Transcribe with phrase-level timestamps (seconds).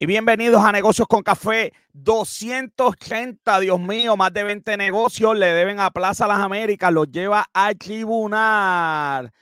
[0.00, 5.80] Y bienvenidos a Negocios con Café 230, Dios mío, más de 20 negocios le deben
[5.80, 9.32] a Plaza Las Américas, los lleva al tribunal.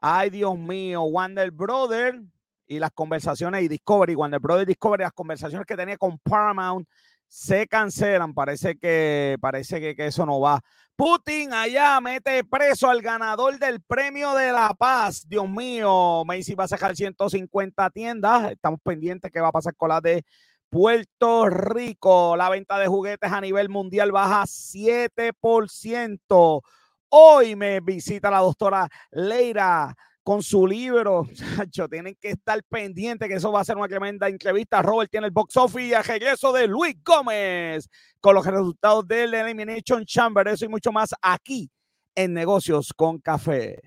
[0.00, 2.22] Ay, Dios mío, Wander Brother
[2.68, 6.88] y las conversaciones y Discovery, Wander Brother Discovery, las conversaciones que tenía con Paramount
[7.34, 8.32] se cancelan.
[8.32, 10.60] Parece que, parece que, eso no va.
[10.94, 15.28] Putin allá mete preso al ganador del premio de la paz.
[15.28, 18.52] Dios mío, Macy va a sacar 150 tiendas.
[18.52, 20.24] Estamos pendientes qué va a pasar con la de
[20.70, 22.36] Puerto Rico.
[22.36, 26.62] La venta de juguetes a nivel mundial baja 7%.
[27.08, 31.28] Hoy me visita la doctora Leira con su libro.
[31.70, 34.82] Chacho, tienen que estar pendientes que eso va a ser una tremenda entrevista.
[34.82, 37.88] Robert tiene el box office y el regreso de Luis Gómez
[38.20, 40.48] con los resultados del Elimination Chamber.
[40.48, 41.70] Eso y mucho más aquí
[42.16, 43.80] en Negocios con Café.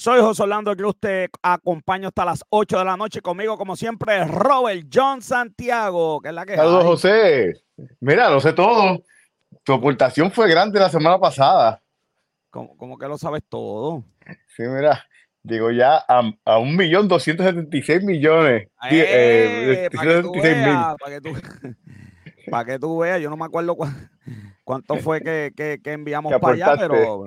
[0.00, 4.24] Soy José Orlando Cruz, te acompaño hasta las 8 de la noche conmigo, como siempre,
[4.24, 7.60] Robert John Santiago, que es la que Saludos, José.
[8.00, 9.02] Mira, lo sé todo.
[9.62, 11.82] Tu aportación fue grande la semana pasada.
[12.48, 14.02] ¿Cómo, que lo sabes todo?
[14.56, 15.04] Sí, mira,
[15.42, 18.68] digo ya a, a un millón doscientos setenta y seis millones.
[18.90, 20.96] Eh, para que, tú veas,
[22.48, 23.76] para, que tú veas, yo no me acuerdo
[24.64, 27.26] cuánto fue que, que, que enviamos para allá, pero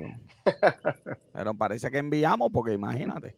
[1.33, 3.35] pero parece que enviamos, porque imagínate.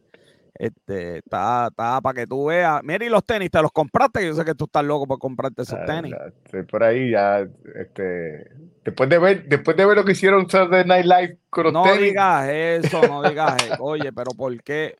[0.58, 2.82] Este, está, está para que tú veas.
[2.82, 4.26] Mira, y los tenis, ¿te los compraste?
[4.26, 6.16] Yo sé que tú estás loco por comprarte esos ah, tenis.
[6.46, 7.46] Estoy por ahí ya,
[7.76, 8.52] este,
[8.86, 11.84] después de ver, después de ver lo que hicieron Saturday Night Live con los no
[11.84, 12.00] tenis.
[12.00, 13.84] No digas eso, no digas eso.
[13.84, 14.96] Oye, pero ¿por qué?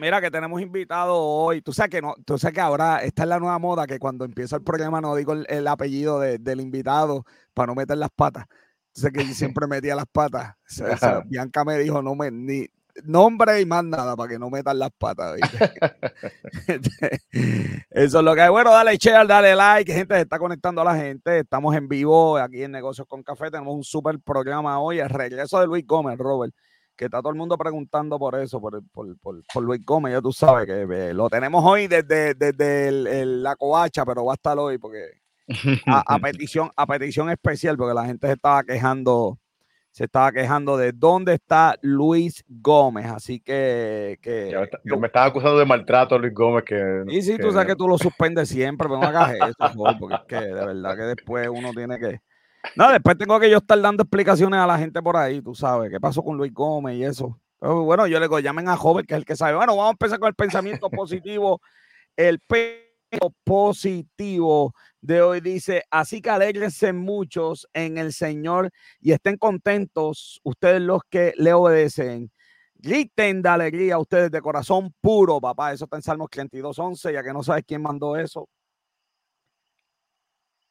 [0.00, 1.62] mira que tenemos invitado hoy.
[1.62, 4.24] Tú sabes que no, tú sabes que ahora esta es la nueva moda que cuando
[4.24, 8.46] empieza el programa no digo el, apellido del invitado para no meter las patas.
[8.96, 10.56] Sé que siempre metía las patas.
[11.26, 12.66] Bianca me dijo, no me, ni
[13.04, 15.38] nombre y más nada para que no metan las patas.
[17.90, 18.48] Eso es lo que hay.
[18.48, 19.92] Bueno, dale share, dale like.
[19.92, 21.40] Gente, se está conectando a la gente.
[21.40, 23.50] Estamos en vivo aquí en Negocios con Café.
[23.50, 24.98] Tenemos un super programa hoy.
[24.98, 26.54] El regreso de Luis Gómez, Robert.
[26.96, 30.14] Que está todo el mundo preguntando por eso, por, por, por, Luis Gómez.
[30.14, 34.36] Ya tú sabes que eh, lo tenemos hoy desde, desde la covacha, pero va a
[34.36, 35.25] estar hoy porque
[35.86, 39.38] a, petición, a petición especial, porque la gente se estaba quejando,
[39.90, 43.06] se estaba quejando de dónde está Luis Gómez.
[43.06, 44.18] Así que.
[44.20, 44.50] que
[44.84, 46.64] yo, me estaba acusando de maltrato Luis Gómez.
[46.64, 50.14] Que, y sí, tú sabes que tú lo suspendes siempre, pero no hagas eso, porque
[50.14, 52.20] es que de verdad que después uno tiene que.
[52.74, 55.88] No, después tengo que yo estar dando explicaciones a la gente por ahí, tú sabes,
[55.88, 57.38] qué pasó con Luis Gómez y eso.
[57.60, 59.54] bueno, yo le digo, llamen a Joven, que es el que sabe.
[59.56, 61.60] Bueno, vamos a empezar con el pensamiento positivo.
[62.16, 62.40] El
[63.44, 68.70] positivo de hoy dice, así que alegrense muchos en el Señor
[69.00, 72.30] y estén contentos ustedes los que le obedecen.
[72.74, 75.72] Griten de alegría a ustedes de corazón puro, papá.
[75.72, 78.48] Eso está en Salmos 32, 11, ya que no sabes quién mandó eso.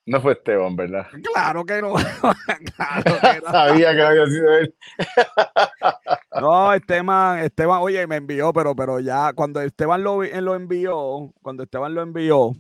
[0.08, 1.08] No fue Esteban, ¿verdad?
[1.34, 1.96] Claro que no.
[3.52, 4.76] Sabía que había sido él.
[6.42, 11.64] no, Esteban, Esteban, oye, me envió, pero, pero ya cuando Esteban lo, lo envió, cuando
[11.64, 12.54] Esteban lo envió,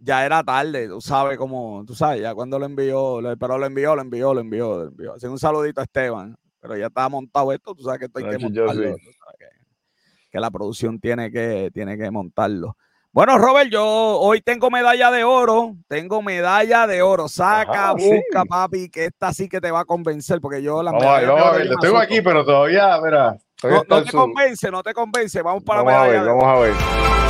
[0.00, 3.94] ya era tarde, tú sabes cómo, tú sabes, ya cuando lo envió, pero lo envió,
[3.94, 5.14] lo envió, lo envió, lo envió.
[5.14, 8.38] Así un saludito a Esteban, pero ya estaba montado esto, tú sabes que estoy que
[8.38, 8.96] montarlo,
[10.30, 12.76] que, la producción tiene que, tiene que montarlo.
[13.12, 17.26] Bueno, Robert, yo hoy tengo medalla de oro, tengo medalla de oro.
[17.26, 21.20] Saca, busca, papi, que esta sí que te va a convencer, porque yo la medalla
[21.20, 21.64] de oro.
[21.64, 23.36] Lo tengo aquí, pero todavía, mira.
[23.88, 25.42] no, te convence, no te convence.
[25.42, 26.20] Vamos para la medalla.
[26.20, 27.29] A ver, vamos a ver.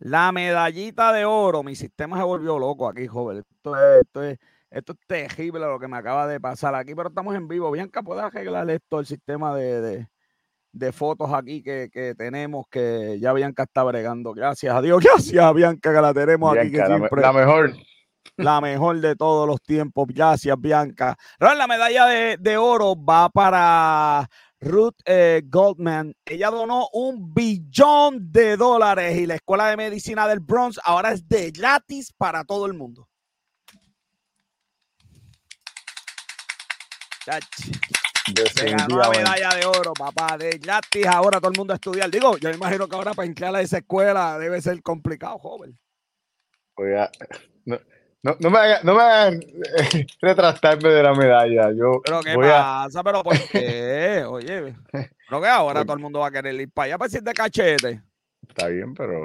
[0.00, 1.62] La medallita de oro.
[1.62, 3.38] Mi sistema se volvió loco aquí, joven.
[3.38, 4.38] Esto es, esto es,
[4.70, 7.70] esto es terrible lo que me acaba de pasar aquí, pero estamos en vivo.
[7.70, 10.06] Bianca, ¿puedes arreglar esto, el sistema de,
[10.92, 12.64] fotos aquí que, tenemos?
[12.70, 14.32] Que ya Bianca está bregando.
[14.32, 16.70] Gracias a Dios, gracias Bianca, que la tenemos aquí.
[16.70, 17.74] la, mejor.
[18.36, 20.06] La mejor de todos los tiempos.
[20.08, 21.14] Gracias, Bianca.
[21.38, 24.30] la medalla de, de oro va para
[24.60, 30.40] Ruth eh, Goldman, ella donó un billón de dólares y la Escuela de Medicina del
[30.40, 33.08] Bronx ahora es de gratis para todo el mundo.
[38.54, 42.10] Se ganó la medalla de oro, papá, de gratis ahora todo el mundo a estudiar.
[42.10, 45.78] Digo, yo imagino que ahora para entrar a esa escuela debe ser complicado, joven.
[46.76, 47.10] Voy a,
[47.64, 47.78] no,
[48.22, 51.70] no, no me hagan, no me hagan eh, retractarme de la medalla.
[51.72, 53.02] Yo Pero ¿qué a- pasa?
[53.02, 54.24] ¿Pero por qué?
[54.28, 54.74] Oye,
[55.26, 58.02] creo que ahora todo el mundo va a querer ir para allá para decirte cachete.
[58.48, 59.24] Está bien, pero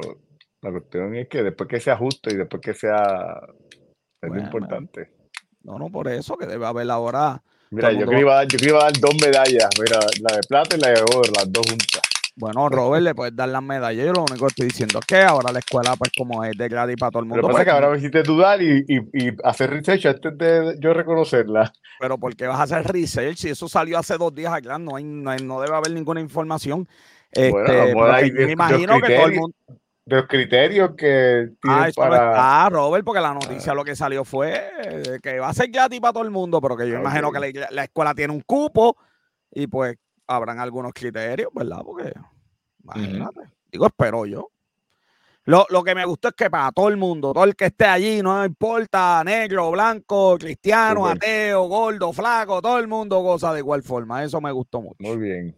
[0.62, 3.40] la cuestión es que después que sea justo y después que sea
[4.22, 5.12] es Bueno, lo importante.
[5.64, 7.42] No, no, por eso que debe haber ahora.
[7.72, 10.36] Mira, yo que, iba a dar, yo que iba a dar dos medallas, mira, la
[10.38, 12.02] de plata y la de oro, las dos juntas.
[12.38, 14.06] Bueno, Robert, le puedes dar las medallas.
[14.06, 16.68] Yo lo único que estoy diciendo es que ahora la escuela, pues como es de
[16.68, 17.48] gratis para todo el Lo mundo.
[17.48, 20.38] que pasa es que pues, ahora me hiciste dudar y, y, y hacer research antes
[20.38, 21.72] de yo reconocerla.
[21.98, 23.38] Pero ¿por qué vas a hacer research?
[23.38, 26.20] Si eso salió hace dos días acá, no, hay, no, hay- no debe haber ninguna
[26.20, 26.88] información.
[27.32, 29.56] Este, Bueno, lo hay me imagino que todo el mundo.
[30.06, 32.18] De los criterios que Ah, para.
[32.32, 36.14] está, Robert, porque la noticia lo que salió fue que va a ser gratis para
[36.14, 37.02] todo el mundo, pero que yo Ok.
[37.02, 38.98] imagino que la, la escuela tiene un cupo
[39.52, 39.96] y pues
[40.28, 41.82] habrán algunos criterios, ¿verdad?
[41.86, 42.14] Porque,
[42.84, 43.42] imagínate,
[43.72, 44.50] digo, espero yo.
[45.48, 47.86] Lo, lo que me gustó es que para todo el mundo, todo el que esté
[47.86, 53.84] allí, no importa, negro, blanco, cristiano, ateo, gordo, flaco, todo el mundo goza de igual
[53.84, 54.24] forma.
[54.24, 54.96] Eso me gustó mucho.
[55.00, 55.56] Muy bien.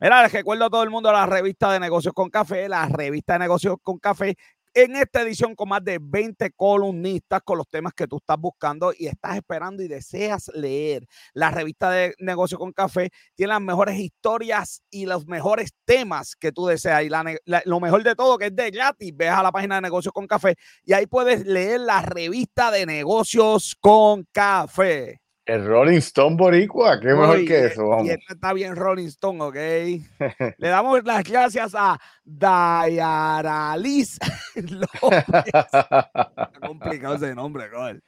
[0.00, 3.34] Mira, les recuerdo a todo el mundo la revista de negocios con café, la revista
[3.34, 4.36] de negocios con café,
[4.80, 8.92] en esta edición con más de 20 columnistas con los temas que tú estás buscando
[8.96, 11.06] y estás esperando y deseas leer.
[11.34, 16.52] La revista de negocios con café tiene las mejores historias y los mejores temas que
[16.52, 17.02] tú deseas.
[17.02, 20.12] Y lo mejor de todo, que es de gratis, ve a la página de negocios
[20.12, 20.54] con café
[20.84, 25.20] y ahí puedes leer la revista de negocios con café.
[25.48, 28.06] El Rolling Stone Boricua, qué mejor Uy, que eso, vamos.
[28.06, 29.54] Y este está bien Rolling Stone, ¿ok?
[30.58, 34.18] Le damos las gracias a Dayaralis
[34.56, 35.24] López.
[35.46, 38.04] Está complicado ese nombre, Robert.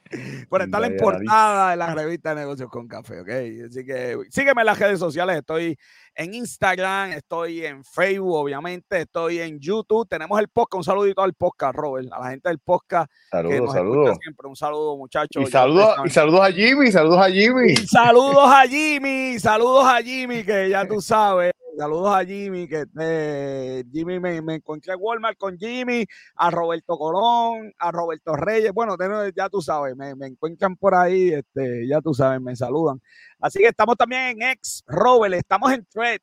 [0.49, 3.29] Por estar en portada de la revista de negocios con café, ¿ok?
[3.71, 5.37] Así que sígueme en las redes sociales.
[5.37, 5.79] Estoy
[6.15, 10.07] en Instagram, estoy en Facebook, obviamente, estoy en YouTube.
[10.07, 10.75] Tenemos el podcast.
[10.79, 12.07] Un saludito al podcast, Robert.
[12.11, 14.17] A la gente del podcast saludos, saludos.
[14.21, 14.47] siempre.
[14.47, 15.41] Un saludo, muchachos.
[15.41, 15.63] Y ustedes
[16.05, 17.71] y saludos a Jimmy, saludos a Jimmy.
[17.71, 21.53] Y saludos a Jimmy, saludos a Jimmy, que ya tú sabes.
[21.81, 26.05] Saludos a Jimmy, que eh, Jimmy me, me encontré en Walmart con Jimmy,
[26.35, 28.71] a Roberto Colón, a Roberto Reyes.
[28.71, 28.95] Bueno,
[29.35, 33.01] ya tú sabes, me, me encuentran por ahí, este, ya tú sabes, me saludan.
[33.39, 36.19] Así que estamos también en ex Robert, estamos en Thread,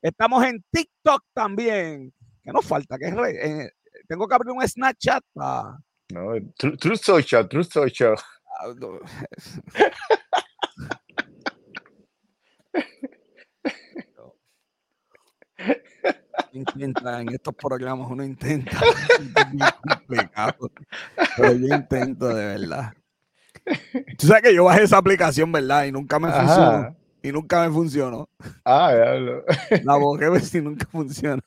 [0.00, 2.14] estamos en TikTok también.
[2.44, 2.96] ¿Qué nos falta?
[2.98, 3.70] ¿Qué re- eh,
[4.06, 5.24] tengo que abrir un Snapchat.
[5.32, 5.76] pa-
[6.10, 8.14] No, True, True Social, True Social.
[8.60, 9.00] ah, no.
[16.52, 18.78] Intenta en estos programas uno intenta
[21.36, 22.92] pero yo intento de verdad
[24.16, 27.72] tú sabes que yo bajé esa aplicación verdad y nunca me funcionó y nunca me
[27.74, 28.28] funcionó
[28.64, 29.44] Ah, diablo.
[29.84, 31.42] la bajé ver si nunca funciona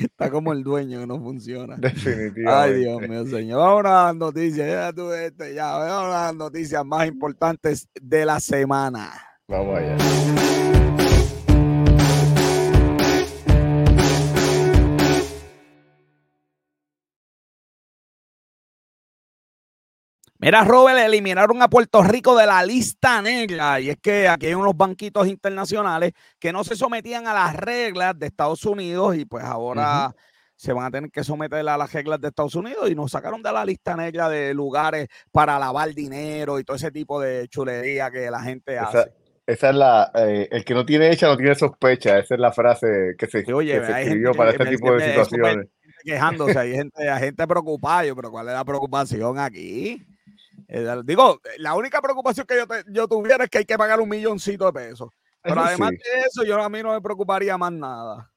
[0.00, 2.44] está como el dueño que no funciona Definitivamente.
[2.48, 3.58] Ay, Dios mío, señor.
[3.60, 4.66] Vamos a las noticias.
[4.68, 9.12] Ya tú, este, ya, vamos a las noticias más importantes de la semana.
[9.46, 10.73] Vamos allá.
[20.44, 23.80] Mira, Robert, eliminaron a Puerto Rico de la lista negra.
[23.80, 28.18] Y es que aquí hay unos banquitos internacionales que no se sometían a las reglas
[28.18, 30.14] de Estados Unidos y pues ahora
[30.54, 33.42] se van a tener que someter a las reglas de Estados Unidos y nos sacaron
[33.42, 38.10] de la lista negra de lugares para lavar dinero y todo ese tipo de chulería
[38.10, 39.12] que la gente Esa, hace.
[39.46, 40.10] esa es la.
[40.14, 42.18] eh, el que no tiene hecha no tiene sospecha.
[42.18, 44.66] Esa es la frase que se, Sí, oye, que se hay escribió gente para este
[44.66, 45.68] tipo de situaciones.
[46.04, 50.06] quejándose, hay gente, hay gente preocupada, yo, pero ¿cuál es la preocupación aquí?
[50.68, 54.00] Eh, digo, la única preocupación que yo, te- yo tuviera es que hay que pagar
[54.00, 55.08] un milloncito de pesos.
[55.42, 58.30] Pero Eso además sí, de eso, yo a mí no me preocuparía más nada.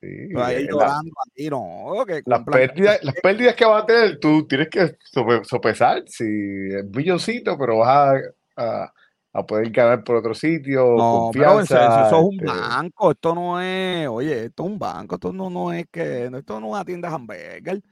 [0.00, 3.82] sí, Pero ahí eh, la- llorando aquí, no, que las, pérdidas, las pérdidas que vas
[3.82, 6.02] a tener, tú tienes que sope- sopesar.
[6.06, 8.20] Si es milloncito, pero vas
[8.56, 8.92] a, a,
[9.34, 10.96] a poder ganar por otro sitio.
[10.96, 14.78] No, pero eso, eso es un este, banco, esto no es, oye, esto es un
[14.78, 17.82] banco, esto no, no es que, esto no es una tienda hamburger.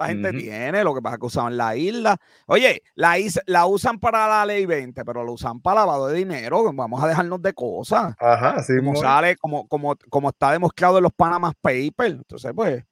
[0.00, 0.38] La gente Ujú.
[0.38, 2.16] tiene, lo que pasa es que usaban la isla.
[2.46, 6.16] Oye, la, is- la usan para la ley 20, pero la usan para lavado de
[6.16, 6.72] dinero.
[6.72, 8.14] Vamos a dejarnos de cosas.
[8.18, 8.76] Ajá, sí.
[8.78, 12.14] Como mo- sale, como, como, como está demostrado en los Panama Papers.
[12.14, 12.82] Entonces, pues,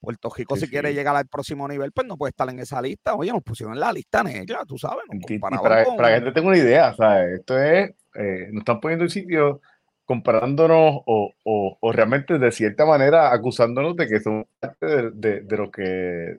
[0.00, 0.94] Puerto Rico, Sí, si quiere sí.
[0.94, 3.14] llegar al próximo nivel, pues no puede estar en esa lista.
[3.14, 5.04] Oye, nos pusieron en la lista negra, tú sabes.
[5.10, 7.40] Y- para, con- para que gente tenga una idea, ¿sabes?
[7.40, 9.60] Esto es, eh, nos están poniendo en sitio
[10.04, 15.40] comparándonos o, o- o realmente de cierta manera acusándonos de que somos parte de, de-
[15.42, 16.38] de lo que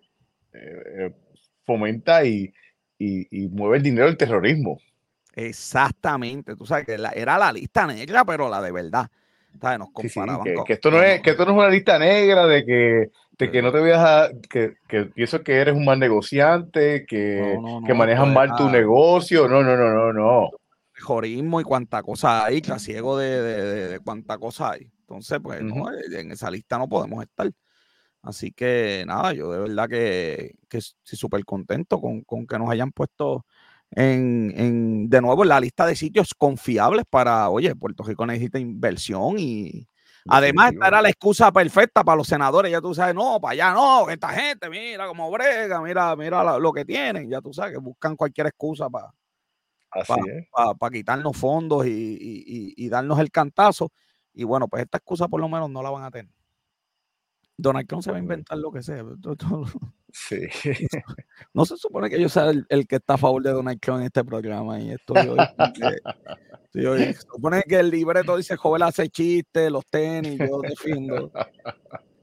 [0.53, 1.13] eh, eh,
[1.65, 2.53] fomenta y,
[2.97, 4.79] y- y mueve el dinero del terrorismo.
[5.35, 9.09] Exactamente, tú sabes que la- era la lista negra, pero la de verdad.
[9.77, 13.11] Nos comparaban que, esto no es, que esto no es una lista negra de que,
[13.37, 17.57] de que no te veas a, que, que pienso que eres un mal negociante, que,
[17.85, 19.47] que manejas mal tu negocio.
[19.47, 20.49] No, no, no, no, no.
[20.99, 24.89] Jorismo y cuánta cosa hay, ciego de, de, de, cuánta cosa hay.
[25.01, 27.49] Entonces, pues no, en esa lista no podemos estar.
[28.21, 32.69] Así que nada, yo de verdad que, que estoy súper contento con, con, que nos
[32.69, 33.45] hayan puesto
[33.91, 38.59] en, en, de nuevo en la lista de sitios confiables para, oye, Puerto Rico necesita
[38.59, 39.88] inversión y
[40.27, 43.73] además esta era la excusa perfecta para los senadores, ya tú sabes, no, para allá
[43.73, 47.79] no, esta gente, mira cómo brega, mira, mira lo que tienen, ya tú sabes que
[47.79, 49.13] buscan cualquier excusa para
[50.77, 53.91] para quitarnos fondos y, y, y, darnos el cantazo.
[54.33, 56.31] Y bueno, pues esta excusa por lo menos no la van a tener.
[57.61, 59.03] Donald Trump se va a inventar lo que sea.
[60.11, 60.47] Sí.
[61.53, 64.05] No se supone que yo sea el, que está a favor de Donald Trump en
[64.05, 64.79] este programa.
[64.79, 65.13] Y esto
[66.73, 71.31] se supone que el libreto dice joven hace chistes, los tenis, yo defiendo.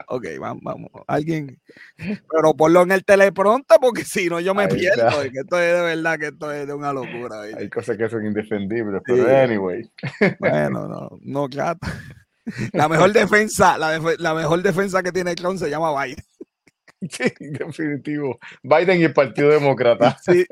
[0.08, 0.90] Ok, vamos, vamos.
[1.08, 1.60] Alguien.
[1.96, 5.22] Pero ponlo en el teleprompter porque si no yo me pierdo.
[5.22, 7.42] Que esto es de verdad que esto es de una locura.
[7.42, 9.90] Hay cosas que son indefendibles, pero anyway.
[10.38, 11.78] Bueno, no, no, claro.
[12.72, 16.24] La mejor defensa, la, la mejor defensa que tiene Trump se llama Biden.
[17.10, 18.38] Sí, definitivo.
[18.62, 20.16] Biden y el Partido Demócrata.
[20.22, 20.46] Sí,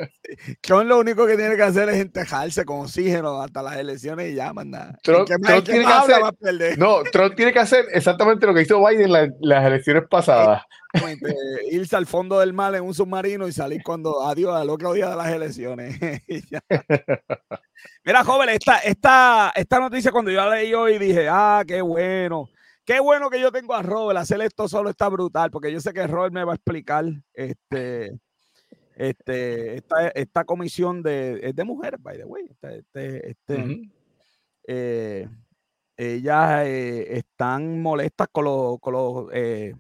[0.60, 4.34] Trump lo único que tiene que hacer es entejarse con oxígeno hasta las elecciones y
[4.34, 4.96] ya, manda.
[5.02, 5.26] Trump,
[5.64, 9.64] tiene que hacer, no, Trump tiene que hacer exactamente lo que hizo Biden en las
[9.64, 10.62] elecciones pasadas.
[11.70, 15.10] Irse al fondo del mar en un submarino y salir cuando adiós al otro día
[15.10, 15.98] de las elecciones.
[18.04, 22.48] Mira, joven, esta, esta, esta noticia cuando yo la leí hoy dije, ah, qué bueno.
[22.84, 24.18] Qué bueno que yo tengo a Robert.
[24.18, 28.18] Hacer esto solo está brutal, porque yo sé que Robert me va a explicar este,
[28.94, 32.44] este, esta, esta comisión de, es de mujeres, by the way.
[32.50, 33.90] Este, este, este
[34.66, 35.28] eh,
[35.96, 39.74] ellas eh, están molestas con los, con los eh,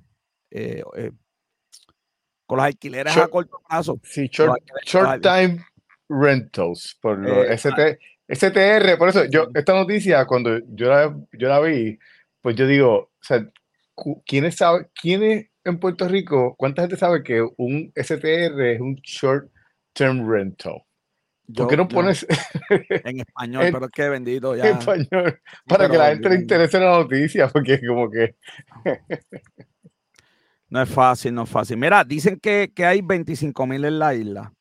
[2.46, 4.00] con los alquileres a corto plazo.
[4.02, 4.62] Sí, short,
[5.20, 5.64] time
[6.08, 8.98] rentals, por los ST, STR.
[8.98, 11.98] Por eso, yo, esta noticia, cuando yo la, yo la vi,
[12.40, 13.46] pues yo digo, o sea,
[14.26, 19.50] ¿quiénes sabe, quiénes en Puerto Rico, cuánta gente sabe que un STR es un short
[19.92, 20.82] term rental?
[21.54, 22.26] ¿Por qué no pones
[22.70, 23.68] en español?
[23.70, 24.70] pero es que bendito ya.
[24.70, 28.36] En español, para que la gente le interese la noticia, porque como que.
[30.70, 31.76] no es fácil, no es fácil.
[31.76, 34.52] Mira, dicen que, que hay 25 mil en la isla.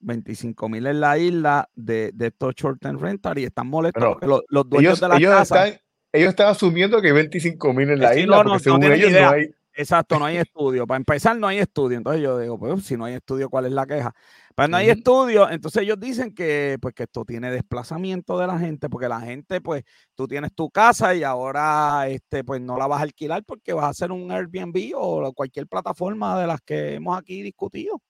[0.00, 4.16] 25 mil en la isla de, de estos short term rental y están molestos
[4.48, 5.66] los, dueños de la casa.
[5.66, 5.80] Están,
[6.12, 9.50] ellos están asumiendo que hay 25 mil en la isla, porque según ellos no hay.
[9.78, 10.88] Exacto, no hay estudio.
[10.88, 11.98] Para empezar, no hay estudio.
[11.98, 14.12] Entonces yo digo, pues si no hay estudio, ¿cuál es la queja?
[14.56, 15.48] Pues no hay estudio.
[15.48, 19.60] Entonces ellos dicen que, pues, que esto tiene desplazamiento de la gente, porque la gente,
[19.60, 19.84] pues,
[20.16, 23.84] tú tienes tu casa y ahora, este, pues, no la vas a alquilar porque vas
[23.84, 28.02] a hacer un Airbnb o cualquier plataforma de las que hemos aquí discutido.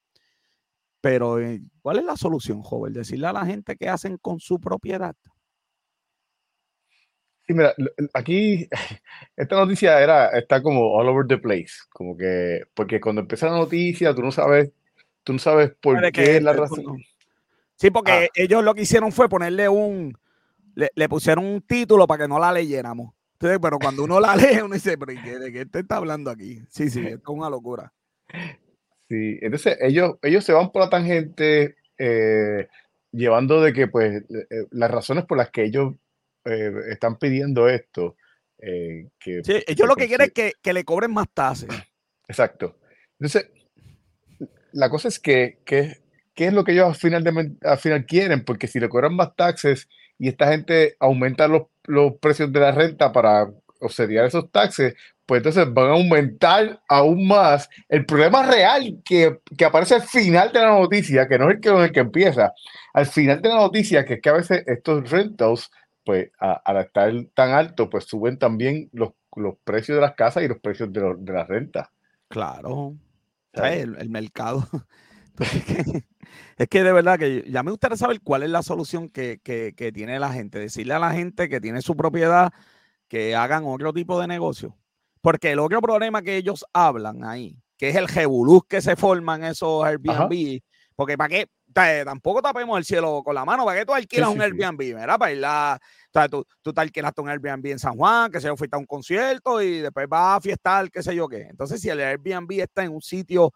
[1.01, 2.93] Pero, eh, ¿cuál es la solución, joven?
[2.93, 5.15] Decirle a la gente qué hacen con su propiedad.
[7.47, 7.73] Sí, mira,
[8.13, 8.67] aquí
[9.35, 13.57] esta noticia era, está como all over the place, como que, porque cuando empieza la
[13.57, 14.71] noticia, tú no sabes,
[15.23, 17.03] tú no sabes por qué es la razón.
[17.75, 18.27] Sí, porque ah.
[18.35, 20.15] ellos lo que hicieron fue ponerle un,
[20.75, 23.13] le, pusieron un título para que no la leyéramos.
[23.33, 26.61] Entonces, pero cuando uno la lee, uno dice, pero ¿de qué te está hablando aquí?
[26.69, 27.93] Sí, sí, es una locura.
[29.09, 32.67] Sí, entonces ellos, ellos se van por la tangente eh,
[33.11, 35.95] llevando de que pues eh, las razones por las que ellos
[36.45, 38.15] eh, están pidiendo esto.
[38.59, 41.69] que, sí, ellos lo que quieren es que, que, le cobren más tasas.
[42.27, 42.77] Exacto.
[43.19, 43.49] Entonces,
[44.73, 45.97] la cosa es que, que
[46.39, 48.45] ¿qué es lo que ellos al final, al final quieren?
[48.45, 52.71] Porque si le cobran más taxes y esta gente aumenta los, los precios de la
[52.71, 54.95] renta para obsediar esos taxes,
[55.29, 60.59] pues entonces van a aumentar aún más el problema real que, aparece al final de
[60.59, 62.51] la noticia, que no es el que, el que empieza,
[62.93, 65.69] al final de la noticia, que es que a veces estos rentals,
[66.03, 70.47] pues al estar tan alto, pues suben también los, los precios de las casas y
[70.47, 71.91] los precios de, de la renta.
[72.27, 72.95] Claro,
[73.53, 74.67] el, mercado.
[76.57, 79.91] es, que, de verdad que ya me gustaría saber cuál es la solución que, que
[79.93, 82.51] tiene la gente, decirle a la gente que tiene su propiedad
[83.09, 84.77] que hagan otro tipo de negocio.
[85.21, 89.43] Porque el otro problema que ellos hablan ahí, que es el jebulús que se forman
[89.43, 90.61] esos Airbnb,
[90.95, 91.47] porque para qué,
[92.05, 94.95] tampoco tapemos el cielo con la mano, ¿para qué tú alquilas un Airbnb?
[94.95, 95.17] ¿verdad?
[95.17, 95.79] Para ir a,
[96.29, 98.85] tú, tú te alquilaste un Airbnb en San Juan, que se yo, fuiste a un
[98.85, 101.41] concierto y después vas a fiestar, qué sé yo qué.
[101.41, 103.51] Entonces, si el Airbnb está en un sitio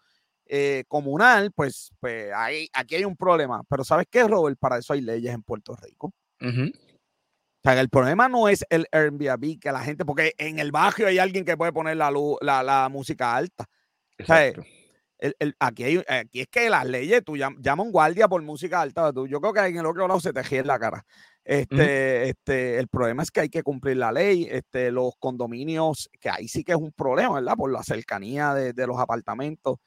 [0.45, 3.63] eh, comunal, pues, pues ahí, aquí hay un problema.
[3.69, 4.57] Pero ¿sabes qué, Robert?
[4.60, 6.13] Para eso hay leyes en Puerto Rico.
[7.65, 11.08] O sea, el problema no es el Airbnb, que la gente, porque en el barrio
[11.08, 13.65] hay alguien que puede poner la, luz, la, música alta.
[14.20, 14.51] O sea,
[15.20, 18.82] el, aquí, hay, aquí es que las leyes, tú llamas llama un guardia por música
[18.82, 19.13] alta.
[19.13, 21.05] Tú, yo creo que en el otro lado se te gira la cara.
[21.46, 24.46] Este, este, el problema es que hay que cumplir la ley.
[24.51, 27.55] Este, los condominios, que ahí sí que es un problema, ¿verdad?
[27.55, 29.77] Por la cercanía de, de los apartamentos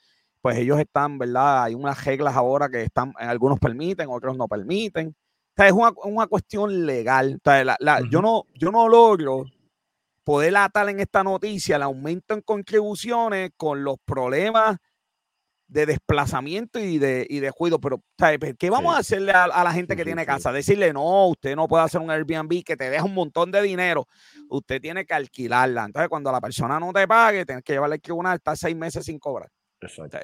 [0.47, 1.65] pues ellos están, ¿verdad?
[1.65, 5.13] Hay unas reglas ahora que están, algunos permiten, otros no permiten.
[5.57, 7.37] O sea, es una, una cuestión legal.
[7.37, 9.47] O sea, la, la, yo, no, yo no logro
[10.23, 14.77] poder atar en esta noticia el aumento en contribuciones con los problemas
[15.67, 17.81] de desplazamiento y de, y de cuido.
[17.81, 18.55] Pero, ¿sabes?
[18.59, 20.53] ¿qué vamos a hacerle a, la gente que tiene casa?
[20.53, 24.07] Decirle, no, usted no puede hacer un Airbnb que te deja un montón de dinero.
[24.51, 25.87] Usted tiene que alquilarla.
[25.87, 29.07] Entonces, cuando la persona no te pague, tienes que llevarle al tribunal, está seis meses
[29.07, 29.49] sin cobrar.
[29.81, 30.19] Exacto.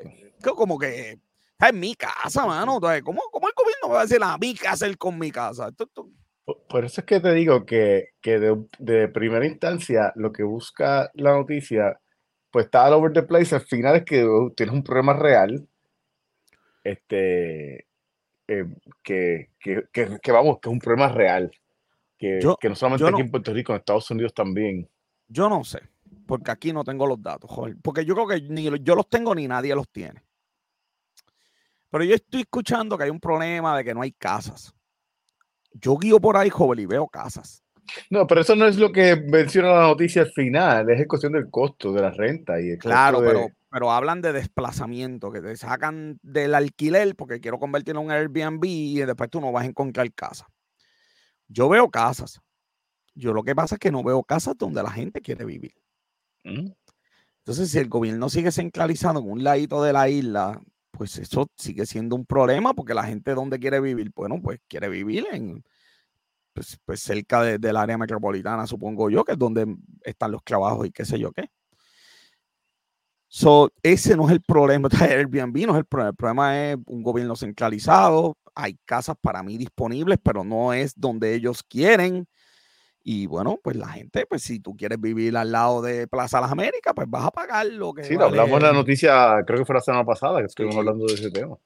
[0.55, 1.19] Como que
[1.63, 2.81] está en mi casa, mano.
[3.05, 5.71] ¿Cómo, ¿Cómo, el gobierno va a decir a mí qué hacer con mi casa?
[6.69, 11.11] Por eso es que te digo que, que de, de, primera instancia lo que busca
[11.15, 12.01] la noticia,
[12.51, 13.55] pues está all over the place.
[13.55, 15.67] Al final es que uh, tienes un problema real.
[16.83, 17.87] Este.
[18.49, 18.67] Eh,
[19.03, 21.51] que, que, que, vamos, que es un problema real.
[22.19, 24.89] Que, que no solamente aquí en Puerto Rico, en Estados Unidos también.
[25.29, 25.81] Yo no sé
[26.27, 27.77] porque aquí no tengo los datos, joder.
[27.83, 30.23] Porque yo creo que ni yo los tengo ni nadie los tiene.
[31.93, 34.75] Pero yo estoy escuchando que hay un problema de que no hay casas.
[35.75, 37.63] Yo guío por ahí, joven, y veo casas.
[38.09, 41.51] No, pero eso no es lo que menciona la noticia al final, es cuestión del
[41.51, 42.59] costo de la renta.
[42.59, 48.01] y Claro, pero, pero hablan de desplazamiento, que te sacan del alquiler porque quiero convertirlo
[48.01, 50.47] en un Airbnb y después tú no vas a encontrar casa.
[51.47, 52.41] Yo veo casas.
[53.15, 55.75] Yo lo que pasa es que no veo casas donde la gente quiere vivir.
[56.43, 60.59] Entonces, si el gobierno sigue centralizado en un ladito de la isla,
[60.93, 64.89] pues eso sigue siendo un problema porque la gente donde quiere vivir, bueno, pues quiere
[64.89, 65.65] vivir en,
[66.55, 70.93] pues, pues cerca del área metropolitana, supongo yo, que es donde están los trabajos y
[70.93, 71.51] qué sé yo qué.
[73.35, 74.89] So, ese no es el problema.
[75.01, 76.11] Airbnb no es el problema.
[76.11, 78.37] El problema es un gobierno centralizado.
[78.55, 82.29] Hay casas para mí disponibles, pero no es donde ellos quieren.
[83.05, 86.53] Y bueno, pues la gente, pues si tú quieres vivir al lado de Plaza Las
[86.53, 88.05] Américas, pues vas a pagar lo que.
[88.05, 91.15] Sí, hablamos en la noticia, creo que fue la semana pasada que estuvimos hablando de
[91.15, 91.57] ese tema.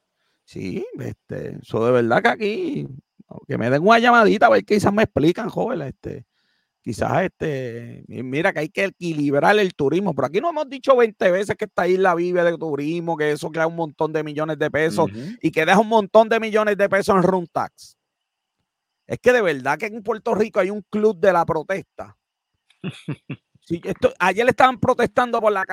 [0.45, 2.89] Sí, este, eso de verdad que aquí,
[3.47, 6.25] que me den una llamadita a ver quizás me explican, joven, este,
[6.81, 11.33] quizás este, mira que hay que equilibrar el turismo, pero aquí no hemos dicho 20
[11.33, 14.71] veces que esta isla vive de turismo, que eso crea un montón de millones de
[14.71, 15.11] pesos
[15.43, 17.97] y que deja un montón de millones de pesos en room tax.
[19.07, 22.17] Es que de verdad que en Puerto Rico hay un club de la protesta.
[23.61, 25.65] Sí, esto, ayer estaban protestando por la,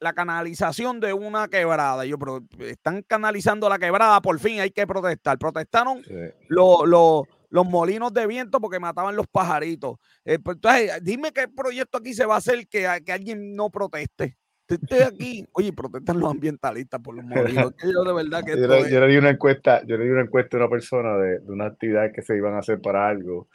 [0.00, 2.06] la, canalización de una quebrada.
[2.06, 5.36] Yo, pero están canalizando la quebrada, por fin hay que protestar.
[5.36, 6.02] Protestaron
[6.48, 9.98] los molinos de viento porque mataban los pajaritos.
[10.24, 13.68] Eh, pues, entonces, dime qué proyecto aquí se va a hacer que, que alguien no
[13.68, 14.38] proteste
[14.74, 15.46] estoy aquí.
[15.52, 17.74] Oye, protestan los ambientalistas por los molinos.
[17.82, 18.60] Yo de verdad que.
[18.60, 21.52] Yo, le, di una encuesta, yo le di una encuesta a una persona de, de,
[21.52, 23.48] una actividad que se iban a hacer para algo.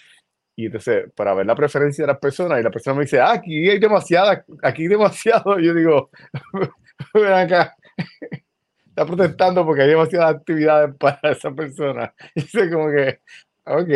[0.56, 3.34] Y entonces, para ver la preferencia de las personas, y la persona me dice, ah,
[3.34, 5.60] aquí hay demasiada, aquí hay demasiado.
[5.60, 6.10] Y yo digo,
[7.14, 7.76] ven acá.
[8.88, 12.14] Está protestando porque hay demasiadas actividades para esa persona.
[12.36, 13.22] Y dice como que,
[13.66, 13.90] ok.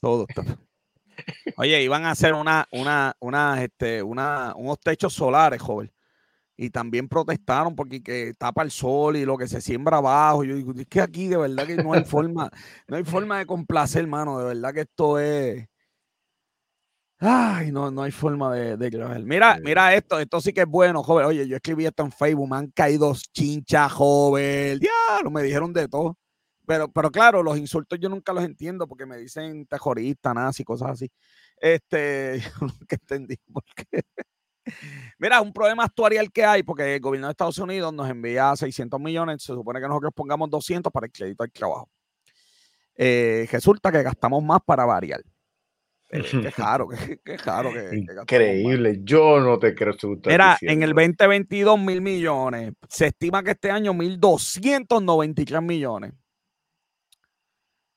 [0.00, 0.65] Todo está.
[1.56, 5.92] Oye, iban a hacer una, una, una, este, una, unos techos solares, joven.
[6.56, 10.44] Y también protestaron porque que tapa el sol y lo que se siembra abajo.
[10.44, 12.50] Yo digo, es que aquí de verdad que no hay forma,
[12.88, 14.38] no hay forma de complacer, hermano.
[14.38, 15.68] De verdad que esto es.
[17.18, 21.02] Ay, no, no hay forma de, de Mira, mira esto, esto sí que es bueno,
[21.02, 21.26] joven.
[21.26, 24.78] Oye, yo escribí esto en Facebook, me han caído chinchas, joven.
[24.78, 26.16] Diablo, me dijeron de todo.
[26.66, 30.90] Pero, pero claro, los insultos yo nunca los entiendo porque me dicen terrorista, nazi, cosas
[30.90, 31.10] así.
[31.58, 34.02] Este, yo nunca entendí por qué.
[35.18, 39.00] Mira, un problema actuarial que hay, porque el gobierno de Estados Unidos nos envía 600
[39.00, 41.88] millones, se supone que nosotros pongamos 200 para el crédito al trabajo.
[42.96, 45.20] Eh, resulta que gastamos más para variar.
[46.10, 47.72] Eh, qué raro, qué, qué raro.
[47.72, 49.94] Que, Increíble, yo no te creo.
[50.26, 56.12] Mira, en el 2022 mil millones, se estima que este año 1.293 millones.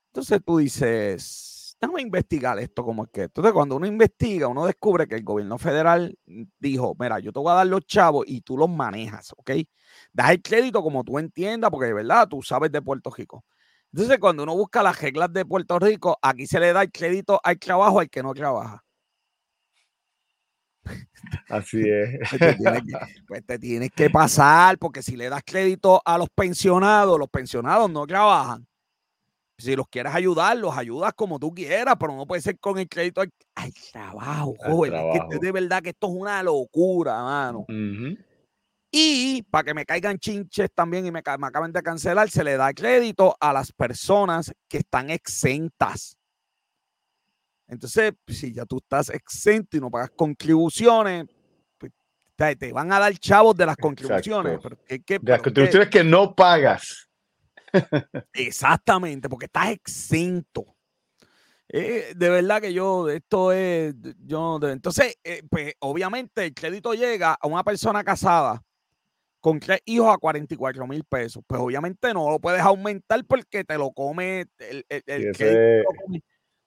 [0.09, 3.23] Entonces tú dices, déjame investigar esto como es que.
[3.23, 6.17] Entonces cuando uno investiga, uno descubre que el gobierno federal
[6.59, 9.51] dijo, mira, yo te voy a dar los chavos y tú los manejas, ¿ok?
[10.11, 13.45] Das el crédito como tú entiendas, porque de verdad tú sabes de Puerto Rico.
[13.93, 17.39] Entonces cuando uno busca las reglas de Puerto Rico, aquí se le da el crédito
[17.43, 18.83] al trabajo al que no trabaja.
[21.49, 22.19] Así es.
[22.29, 26.17] Pues te, tienes que, pues te tienes que pasar, porque si le das crédito a
[26.17, 28.68] los pensionados, los pensionados no trabajan
[29.59, 32.87] Si los quieres ayudar, los ayudas como tú quieras, pero no puede ser con el
[32.87, 34.93] crédito al, trabajo, joven.
[34.95, 37.65] Es que de verdad que esto es una locura, mano.
[38.89, 42.55] Y para que me caigan chinches también y me, me, acaben de cancelar, se le
[42.55, 46.17] da crédito a las personas que están exentas.
[47.67, 51.25] Entonces, si ya tú estás exento y no pagas contribuciones,
[51.77, 51.91] pues,
[52.57, 54.59] te, van a dar chavos de las contribuciones.
[54.87, 57.08] de las contribuciones que no pagas.
[58.33, 60.75] Exactamente, porque estás exento.
[61.71, 63.93] Eh, de verdad que yo, esto es,
[64.25, 68.63] yo, entonces, eh, pues obviamente el crédito llega a una persona casada
[69.39, 71.43] con tres hijos a 44 mil pesos.
[71.45, 74.85] Pues obviamente no lo puedes aumentar porque te lo come el,
[75.35, 75.89] crédito.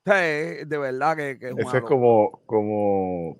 [0.05, 3.39] de verdad que, que es es como, como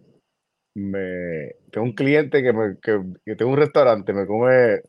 [0.75, 4.83] me, tengo un cliente que, me, que, que tengo un restaurante, me come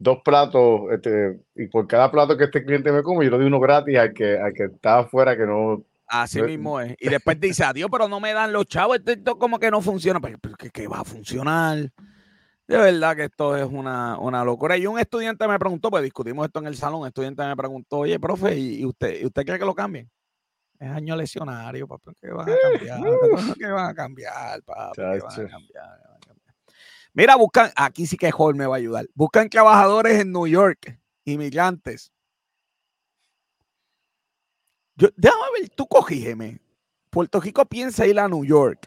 [0.00, 3.46] dos platos, este, y por cada plato que este cliente me come, yo le doy
[3.46, 5.84] uno gratis al que, al que está afuera que no.
[6.06, 6.96] Así mismo es.
[6.98, 10.18] Y después dice, adiós, pero no me dan los chavos, esto, como que no funciona.
[10.18, 10.38] Pero,
[10.72, 11.92] ¿qué, va a funcionar?
[12.66, 14.76] De verdad que esto es una, una, locura.
[14.78, 17.98] Y un estudiante me preguntó, pues discutimos esto en el salón, un estudiante me preguntó,
[17.98, 20.10] oye, profe, ¿y usted, ¿y usted cree que lo cambien?
[20.78, 23.00] Es año lesionario, papi, ¿qué van a cambiar?
[23.58, 24.62] ¿Qué van a cambiar?
[24.94, 26.19] ¿Qué van a cambiar?
[27.12, 29.06] Mira, buscan, aquí sí que Jorge me va a ayudar.
[29.14, 32.12] Buscan trabajadores en New York, inmigrantes.
[34.96, 36.60] Yo, déjame ver, tú cogígeme.
[37.10, 38.86] Puerto Rico piensa ir a New York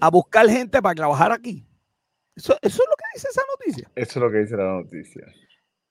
[0.00, 1.64] a buscar gente para trabajar aquí.
[2.34, 3.90] Eso, eso, es lo que dice esa noticia.
[3.94, 5.26] Eso es lo que dice la noticia.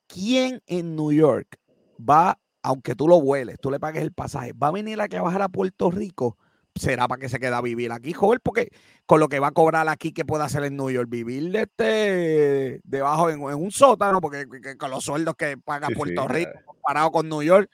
[0.07, 1.57] ¿Quién en New York
[1.97, 5.41] va, aunque tú lo vueles, tú le pagues el pasaje, va a venir a trabajar
[5.41, 6.38] a Puerto Rico
[6.75, 8.71] será para que se quede a vivir aquí, joven, porque
[9.10, 11.10] con lo que va a cobrar aquí, que puede hacer en New York?
[11.10, 14.45] Vivir de este, debajo en, un sótano, porque
[14.78, 17.72] con los sueldos que paga Puerto Rico comparado con New York.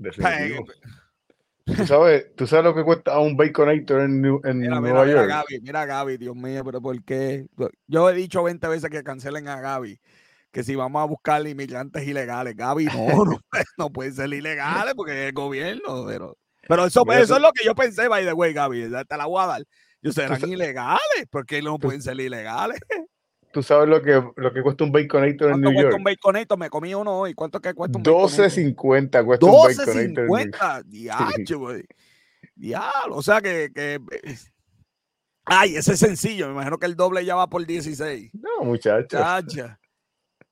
[1.64, 5.28] ¿Tú sabes, ¿Tú sabes lo que cuesta un Baconator en, en Nueva mira, York?
[5.28, 7.46] Gaby, mira a Gaby, Dios mío, pero ¿por qué?
[7.86, 10.00] Yo he dicho 20 veces que cancelen a Gaby
[10.50, 12.92] que si vamos a buscar inmigrantes ilegales, Gaby, no,
[13.24, 13.40] no,
[13.78, 16.36] no pueden ser ilegales porque es el gobierno, pero
[16.68, 18.90] pero eso, eso es lo que yo pensé, by the way, Gaby.
[19.08, 19.62] Te la voy a dar.
[20.12, 22.80] Serán ilegales, porque no pueden ser ilegales.
[23.52, 25.94] ¿Tú sabes lo que, lo que cuesta un Baconator en New York?
[25.96, 26.58] un Baconator?
[26.58, 27.32] Me comí uno hoy.
[27.32, 30.26] ¿Cuánto que cuesta un 12.50 cuesta un Baconator.
[30.26, 30.84] 12.50.
[30.84, 31.84] Diacho, güey.
[32.54, 33.16] Diablo.
[33.16, 33.98] O sea que, que,
[35.46, 36.48] Ay, ese es sencillo.
[36.48, 38.32] Me imagino que el doble ya va por 16.
[38.34, 39.16] No, muchacho.
[39.16, 39.78] Muchacha.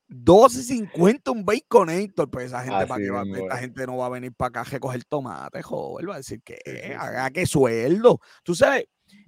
[0.08, 4.32] 12.50 un baconator, pues esa gente, para que va, esta gente no va a venir
[4.32, 8.20] para acá a recoger tomate, joder, va a decir que haga que sueldo.
[8.44, 8.84] Tú sabes,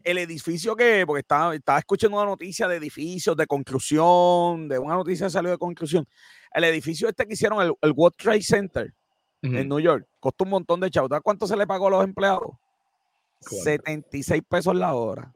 [0.07, 4.95] el edificio que, porque estaba, estaba escuchando una noticia de edificios, de construcción, de una
[4.95, 6.07] noticia salió de construcción.
[6.53, 8.95] El edificio este que hicieron, el, el World Trade Center
[9.42, 11.11] en New York, costó un montón de chavos.
[11.25, 12.51] cuánto se le pagó a los empleados?
[13.40, 15.35] 76 pesos la hora.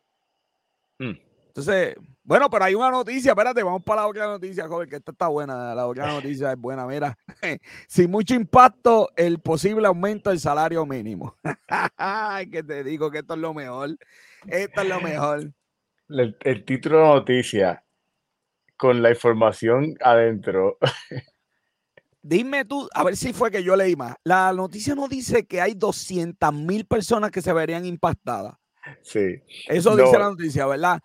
[1.01, 1.19] Mm.
[1.49, 5.13] Entonces, bueno, pero hay una noticia, espérate, vamos para la otra noticia, joven, que esta
[5.13, 7.17] está buena, la otra noticia es buena, mira,
[7.89, 11.37] sin mucho impacto, el posible aumento del salario mínimo.
[11.97, 13.97] Ay, que te digo que esto es lo mejor,
[14.47, 15.53] esto es lo mejor.
[16.09, 17.85] El, el título de la noticia,
[18.77, 20.79] con la información adentro.
[22.23, 24.15] Dime tú, a ver si fue que yo leí más.
[24.25, 28.55] La noticia no dice que hay 200 mil personas que se verían impactadas.
[29.03, 29.43] Sí.
[29.69, 31.01] Eso dice la noticia, ¿verdad?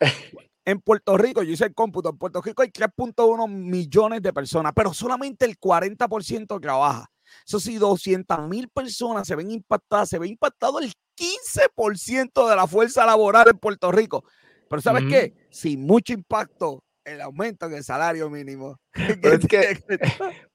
[0.66, 4.74] En Puerto Rico, yo hice el cómputo, en Puerto Rico hay 3.1 millones de personas,
[4.76, 7.08] pero solamente el 40% trabaja.
[7.46, 12.66] Eso sí, 200 mil personas se ven impactadas, se ve impactado el 15% de la
[12.66, 14.24] fuerza laboral en Puerto Rico.
[14.68, 15.34] Pero ¿sabes qué?
[15.52, 18.80] Sin mucho impacto, el aumento en el salario mínimo.
[19.22, 19.78] Pero es que,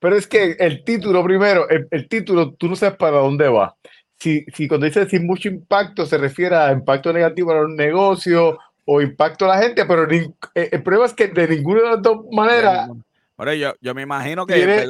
[0.01, 3.77] pero es que el título primero, el, título, tú no sabes para dónde va.
[4.18, 8.57] Si, si cuando dice sin mucho impacto se refiere a impacto negativo para los negocios
[8.92, 12.03] o impacto a la gente, pero eh, el problema es que de ninguna de las
[12.03, 12.90] dos maneras.
[13.37, 14.85] Pero yo, yo me imagino que, tiene,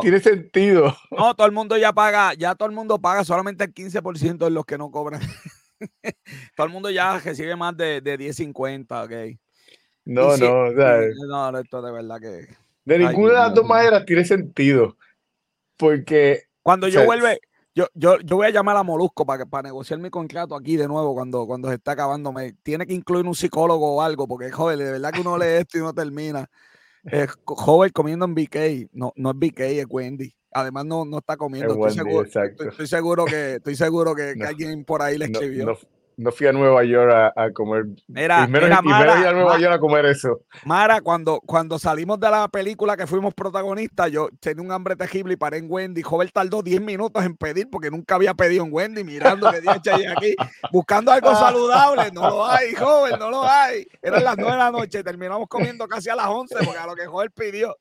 [0.00, 0.96] tiene, sentido.
[1.10, 4.50] No, todo el mundo ya paga, ya todo el mundo paga solamente el 15% de
[4.50, 5.20] los que no cobran.
[6.56, 9.36] todo el mundo ya recibe más de, de 10.50, ok.
[10.04, 12.46] No, no, o sea, no, esto de verdad que.
[12.84, 14.96] De ninguna de las dos maneras tiene sentido.
[15.76, 16.44] Porque.
[16.62, 17.40] Cuando yo vuelve,
[17.78, 20.88] yo, yo, yo voy a llamar a Molusco para, para negociar mi contrato aquí de
[20.88, 22.32] nuevo cuando, cuando se está acabando.
[22.32, 25.60] Me, tiene que incluir un psicólogo o algo, porque joder, de verdad que uno lee
[25.60, 26.50] esto y no termina.
[27.04, 28.90] Es joven comiendo en BK.
[28.90, 30.34] No, no es BK, es Wendy.
[30.50, 31.74] Además, no, no está comiendo.
[31.74, 35.66] Estoy, seguro, estoy, seguro, que, estoy seguro que, alguien por ahí le escribió.
[35.66, 35.76] no
[36.32, 37.86] fui a Nueva York a, comer.
[38.08, 40.40] Mira, y menos, ir a Nueva York a comer eso.
[40.64, 45.34] Mara, cuando, cuando salimos de la película que fuimos protagonistas, yo tenía un hambre terrible
[45.34, 46.02] y paré en Wendy.
[46.02, 49.80] Joven tardó 10 minutos en pedir porque nunca había pedido en Wendy, mirando que día
[50.16, 50.34] aquí,
[50.72, 52.10] buscando algo saludable.
[52.12, 53.86] No lo hay, joven, no lo hay.
[54.02, 56.96] Eran las 9 de la noche, terminamos comiendo casi a las 11 porque a lo
[56.96, 57.76] que joven pidió.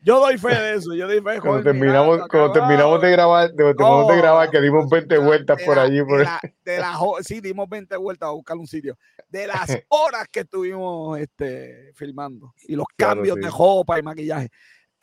[0.00, 1.40] Yo doy fe de eso, yo doy fe.
[1.40, 6.02] Cuando terminamos, cuando terminamos de grabar, terminamos de grabar, que dimos 20 vueltas por allí.
[6.02, 6.26] Por...
[6.64, 8.96] De la, sí, dimos 20 vueltas a buscar un sitio.
[9.28, 14.50] De las horas que estuvimos este, filmando y los cambios de ropa y maquillaje.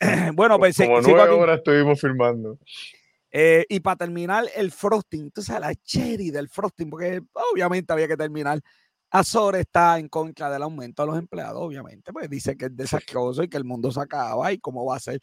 [0.34, 2.58] bueno, pues Como nueve horas estuvimos filmando.
[3.32, 7.20] Eh, y para terminar, el frosting, entonces la cherry del frosting, porque
[7.52, 8.60] obviamente había que terminar.
[9.12, 13.42] Azor está en contra del aumento de los empleados, obviamente, pues dice que es desastroso
[13.42, 15.20] y que el mundo se acaba y cómo va a ser.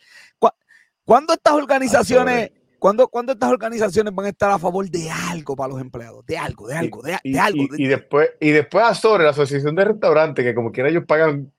[1.06, 5.82] ¿Cuándo estas organizaciones ¿Cuándo, estas organizaciones van a estar a favor de algo para los
[5.82, 6.26] empleados?
[6.26, 7.64] De algo, de algo, de, algo.
[7.78, 11.52] Y, después, y después a sobre la Asociación de Restaurantes, que como quiera ellos pagan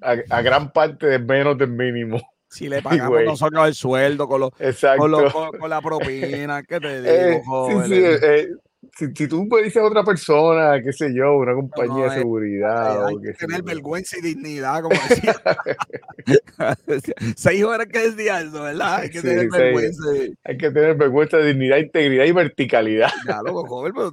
[0.00, 2.20] a, gran parte de menos del mínimo.
[2.48, 7.68] Si le pagamos nosotros el sueldo con, con, la propina, ¿qué te eh, digo?
[7.84, 8.48] sí, sí, eh,
[8.96, 13.06] si, si, tú me dices a otra persona, qué sé yo, una compañía de seguridad.
[13.06, 15.34] Hay, que tener vergüenza y dignidad, como decía.
[17.36, 19.00] seis horas que decía eso, ¿verdad?
[19.00, 20.02] Hay que tener vergüenza.
[20.44, 23.10] Hay que tener vergüenza, dignidad, integridad y verticalidad.
[23.26, 24.12] Ya, lo joven, pero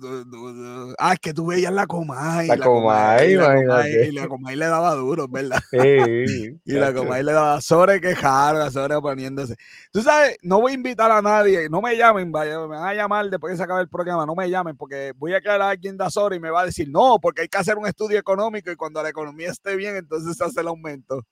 [0.98, 2.48] Ah, es que tú veías la Comay.
[2.48, 5.62] La, la Comay, y la Comay le daba duro, ¿verdad?
[5.70, 5.78] Sí,
[6.66, 9.56] y la Comay le daba sobre quejar, sobre poniéndose.
[9.92, 12.94] Tú sabes, no voy a invitar a nadie, no me llamen, vaya, me van a
[12.96, 15.70] llamar después de se acabe el programa, no me llamen porque voy a quedar a
[15.70, 18.20] alguien de Azor y me va a decir, no, porque hay que hacer un estudio
[18.20, 21.26] económico y cuando la economía esté bien, entonces se hace el aumento.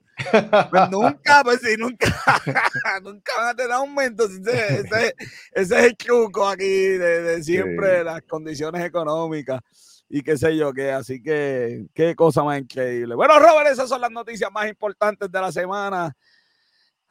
[0.69, 2.07] Pues nunca, pues sí, nunca,
[3.03, 4.25] nunca van a tener aumento.
[4.25, 5.15] Ese,
[5.53, 9.61] es el truco aquí de, siempre, las condiciones económicas
[10.09, 10.91] y qué sé yo qué.
[10.91, 13.15] Así que, qué cosa más increíble.
[13.15, 16.15] Bueno, Robert, esas son las noticias más importantes de la semana.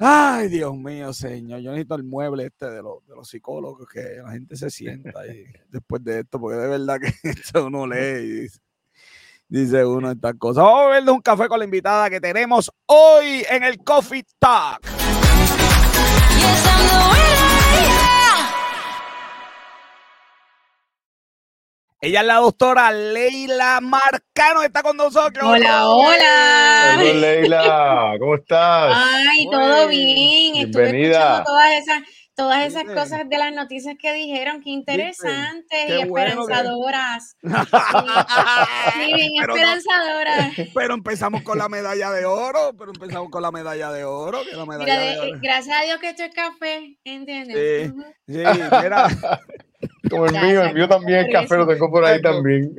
[0.05, 1.61] Ay, Dios mío, señor.
[1.61, 5.21] Yo necesito el mueble este de los, de los psicólogos, que la gente se sienta
[5.21, 8.49] ahí después de esto, porque de verdad que esto uno lee
[9.49, 10.65] y dice, uno estas cosas.
[10.65, 15.02] Vamos a beberle un café con la invitada que tenemos hoy en el Coffee Talk.
[22.05, 25.45] Ella es la doctora Leila Marcano, está con nosotros.
[25.45, 26.97] Hola, hola.
[26.99, 28.93] Hola, Leila, ¿cómo estás?
[28.93, 30.69] Ay, todo bien.
[30.69, 31.39] Bienvenida.
[31.39, 32.03] Estuve todas esas,
[32.35, 37.37] todas esas cosas de las noticias que dijeron, qué interesantes y esperanzadoras.
[37.43, 40.51] sí, bien esperanzadoras.
[40.75, 44.41] pero empezamos con la medalla de oro, pero empezamos con la medalla de oro.
[45.41, 47.93] Gracias a Dios que esto es café, ¿entiendes?
[48.27, 48.43] Sí, sí
[48.83, 49.09] mira.
[50.11, 52.75] Como el mío, el mío también es café, lo tengo por ahí también.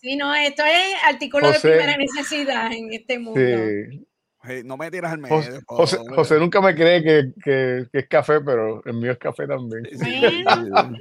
[0.00, 3.40] Sí, no, esto es artículo de primera necesidad en este mundo.
[3.40, 4.62] Sí.
[4.64, 5.60] no me tiras al medio.
[5.66, 9.84] José, José, nunca me cree que, que, es café, pero el mío es café también.
[9.98, 10.98] Bueno,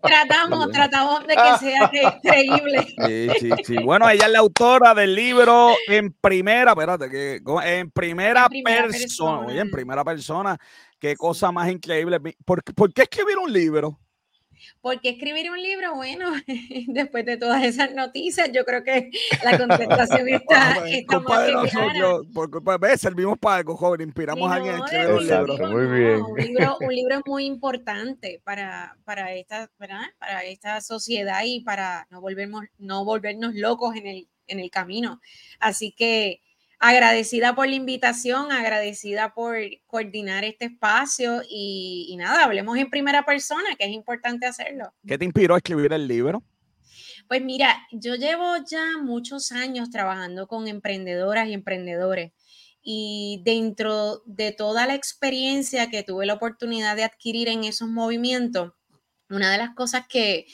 [0.00, 2.86] tratamos, tratamos de que sea creíble.
[3.06, 3.76] Sí, sí, sí.
[3.82, 9.60] Bueno, ella es la autora del libro en primera, espérate, que en primera, persona, Oye,
[9.60, 10.56] en primera persona,
[11.00, 12.20] qué cosa más increíble.
[12.44, 13.98] ¿Por, ¿Por qué escribir un libro?
[14.84, 15.94] ¿Por qué escribir un libro?
[15.94, 16.30] Bueno,
[16.88, 19.10] después de todas esas noticias, yo creo que
[19.42, 22.26] la contestación está, está más que.
[22.34, 25.68] Por culpa de servimos para algo, joven, inspiramos a alguien a escribir un libro.
[25.70, 26.20] muy bien.
[26.20, 30.12] un, libro, un libro es muy importante para, para, esta, para
[30.44, 35.18] esta sociedad y para no volvernos, no volvernos locos en el, en el camino.
[35.60, 36.42] Así que
[36.86, 43.74] agradecida por la invitación, agradecida por coordinar este espacio y, nada, hablemos en primera persona,
[43.78, 44.92] que es importante hacerlo.
[45.06, 46.42] ¿Qué te inspiró a escribir el libro?
[47.26, 52.32] Pues mira, yo llevo ya muchos años trabajando con emprendedoras y emprendedores
[52.82, 58.72] y dentro de toda la experiencia que tuve la oportunidad de adquirir en esos movimientos,
[59.30, 60.44] una de las cosas que,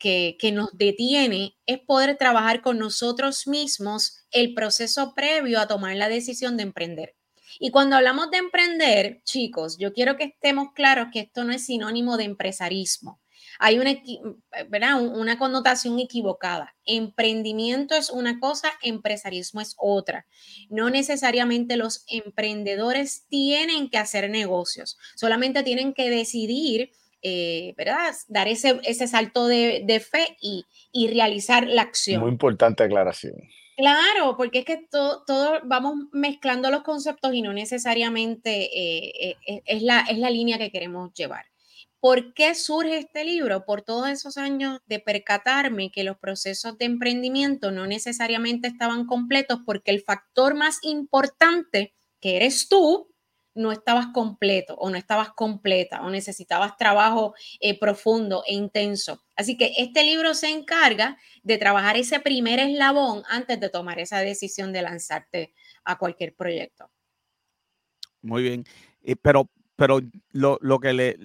[0.00, 6.08] que, nos detiene es poder trabajar con nosotros mismos el proceso previo a tomar la
[6.08, 7.14] decisión de emprender.
[7.58, 11.66] Y cuando hablamos de emprender, chicos, yo quiero que estemos claros que esto no es
[11.66, 13.20] sinónimo de empresarismo.
[13.58, 16.74] Hay una, una connotación equivocada.
[16.86, 20.26] Emprendimiento es una cosa, empresarismo es otra.
[20.70, 28.14] No necesariamente los emprendedores tienen que hacer negocios, solamente tienen que decidir eh, ¿verdad?
[28.28, 32.20] Dar ese, ese salto de, de fe y, y, realizar la acción.
[32.20, 33.34] Muy importante aclaración.
[33.76, 35.24] Claro, porque es que todo,
[35.64, 40.70] vamos mezclando los conceptos y no necesariamente eh, eh, es, la, es la línea que
[40.70, 41.46] queremos llevar.
[41.98, 43.64] ¿Por qué surge este libro?
[43.64, 49.60] Por todos esos años de percatarme que los procesos de emprendimiento no necesariamente estaban completos
[49.66, 53.09] porque el factor más importante, que eres tú,
[53.60, 59.22] no estabas completo o no estabas completa o necesitabas trabajo eh, profundo e intenso.
[59.36, 64.18] Así que este libro se encarga de trabajar ese primer eslabón antes de tomar esa
[64.18, 66.90] decisión de lanzarte a cualquier proyecto.
[68.22, 68.64] Muy bien,
[69.02, 70.00] eh, pero, pero
[70.32, 71.16] lo, lo, que le,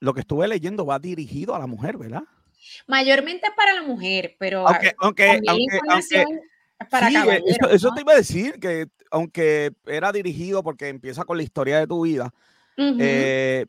[0.00, 2.22] lo que estuve leyendo va dirigido a la mujer, ¿verdad?
[2.86, 5.40] Mayormente para la mujer, pero aunque, aunque,
[6.88, 7.16] para sí,
[7.46, 11.78] eso, eso te iba a decir, que aunque era dirigido porque empieza con la historia
[11.78, 12.32] de tu vida,
[12.76, 13.66] eh,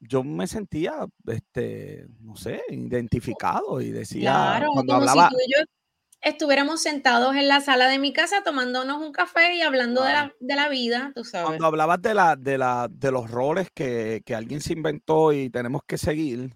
[0.00, 5.28] yo me sentía, este, no sé, identificado y decía, claro, cuando hablaba...
[5.28, 5.64] Si tú y yo
[6.22, 10.34] estuviéramos sentados en la sala de mi casa tomándonos un café y hablando de, la,
[10.38, 11.46] de, la, vida, tú sabes.
[11.46, 15.50] Cuando hablabas de, la, de, la, de los roles que, que alguien se inventó y
[15.50, 16.54] tenemos que seguir,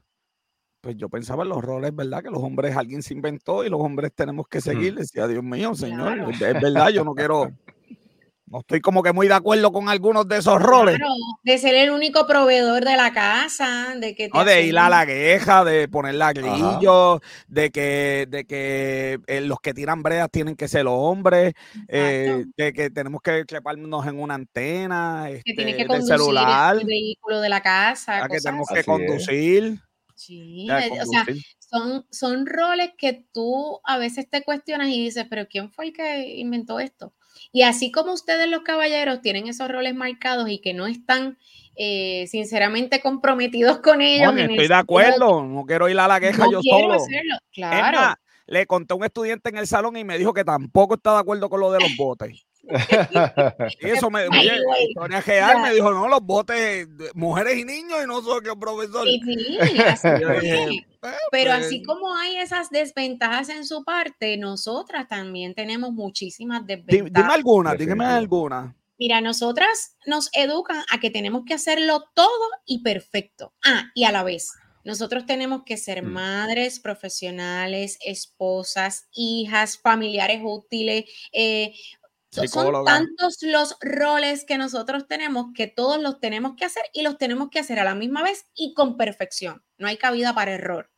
[0.85, 2.23] pues yo pensaba en los roles, ¿verdad?
[2.23, 4.94] Que los hombres alguien se inventó y los hombres tenemos que seguir.
[4.94, 7.51] Decía, Dios mío, Señor, es, verdad, yo no quiero,
[8.47, 10.97] no estoy como que muy de acuerdo con algunos de esos roles.
[10.97, 14.90] Claro, de ser el único proveedor de la casa, de que no, de ir a
[14.90, 20.29] la queja, de poner la grillo, de que, de que eh, los que tiran breas
[20.31, 21.55] tienen que ser los hombres,
[21.88, 26.77] eh, de que tenemos que treparnos en una antena, que tiene este, que conducir celular,
[26.77, 29.81] el vehículo de la casa, que tenemos que conducir.
[30.14, 31.27] Sí, o sea,
[31.59, 35.92] son, son roles que tú a veces te cuestionas y dices, pero ¿quién fue el
[35.92, 37.12] que inventó esto?
[37.53, 41.37] Y así como ustedes los caballeros tienen esos roles marcados y que no están
[41.77, 44.33] eh, sinceramente comprometidos con ellos.
[44.37, 46.96] estoy de acuerdo, no quiero ir a la queja yo solo.
[47.53, 48.14] Claro.
[48.46, 51.20] le conté a un estudiante en el salón y me dijo que tampoco está de
[51.20, 52.46] acuerdo con lo de los botes.
[53.81, 58.42] y eso me, Real me dijo, no, los botes, mujeres y niños y no soy
[58.42, 59.07] que profesor.
[59.07, 59.20] Sí,
[59.87, 60.09] así
[61.03, 61.87] ah, Pero así pues".
[61.87, 67.12] como hay esas desventajas en su parte, nosotras también tenemos muchísimas desventajas.
[67.12, 68.74] Dime alguna, dígame alguna.
[68.98, 73.53] Mira, nosotras nos educan a que tenemos que hacerlo todo y perfecto.
[73.64, 74.53] Ah, y a la vez,
[74.85, 76.12] nosotros tenemos que ser mm.
[76.12, 81.74] madres, profesionales, esposas, hijas, familiares útiles, eh,
[82.49, 87.18] son tantos los roles que nosotros tenemos que todos los tenemos que hacer y los
[87.18, 89.62] tenemos que hacer a la misma vez y con perfección.
[89.79, 90.90] No hay cabida para error.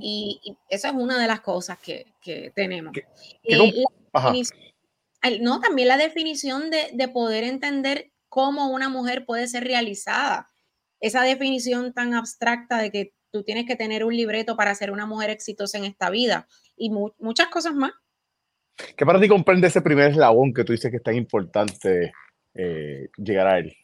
[0.00, 2.14] y, eso es una de las cosas que,
[2.54, 2.94] tenemos.
[3.42, 10.48] Eh, no, también la definición de, de poder entender cómo una mujer puede ser realizada.
[11.00, 15.06] Esa definición tan abstracta de que tú tienes que tener un libreto para ser una
[15.06, 17.92] mujer exitosa en esta vida y muchas cosas más.
[18.96, 22.12] ¿Qué para ti comprende ese primer eslabón que tú dices que es tan importante
[22.54, 23.76] eh, llegar a él?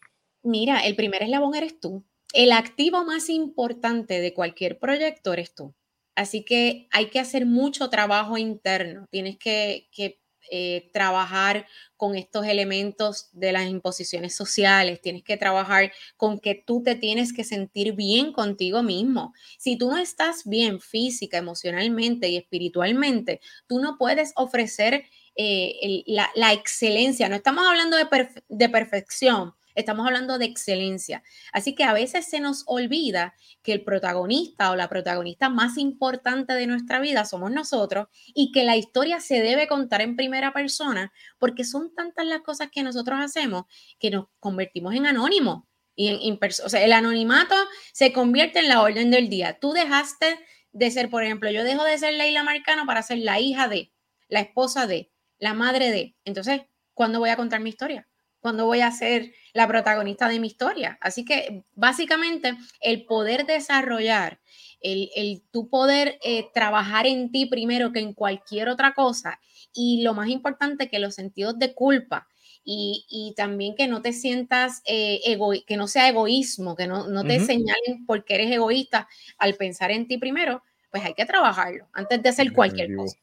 [0.42, 2.04] Mira, el primer eslabón eres tú.
[2.33, 5.74] El activo más importante de cualquier proyecto eres tú.
[6.16, 9.07] Así que hay que hacer mucho trabajo interno.
[9.11, 15.92] Tienes que, que eh, trabajar con estos elementos de las imposiciones sociales, tienes que trabajar
[16.16, 19.33] con que tú te tienes que sentir bien contigo mismo.
[19.59, 25.04] Si tú no estás bien física, emocionalmente y espiritualmente, tú no puedes ofrecer
[25.37, 27.28] eh, la, excelencia.
[27.28, 28.07] No estamos hablando de,
[28.48, 31.22] de perfección, Estamos hablando de excelencia.
[31.52, 36.52] Así que a veces se nos olvida que el protagonista o la protagonista más importante
[36.52, 41.12] de nuestra vida somos nosotros y que la historia se debe contar en primera persona
[41.38, 43.64] porque son tantas las cosas que nosotros hacemos
[43.98, 45.64] que nos convertimos en anónimos.
[45.96, 47.54] Y en, o sea, el anonimato
[47.92, 49.58] se convierte en la orden del día.
[49.60, 50.38] Tú dejaste
[50.72, 53.92] de ser, por ejemplo, yo dejo de ser Leila Marcano para ser la hija de,
[54.28, 56.16] la esposa de, la madre de.
[56.24, 56.62] Entonces,
[56.94, 58.08] ¿cuándo voy a contar mi historia?
[58.44, 60.98] ¿Cuándo voy a ser la protagonista de mi historia?
[61.00, 64.38] Así que básicamente el poder desarrollar,
[64.83, 69.40] el, el tu poder eh, trabajar en ti primero que en cualquier otra cosa
[69.72, 72.28] y lo más importante que los sentidos de culpa
[72.62, 75.20] y, también que no te sientas eh,
[75.66, 80.07] que no sea egoísmo, que no, no te señalen porque eres egoísta al pensar en
[80.07, 83.16] ti primero, pues hay que trabajarlo antes de hacer cualquier cosa.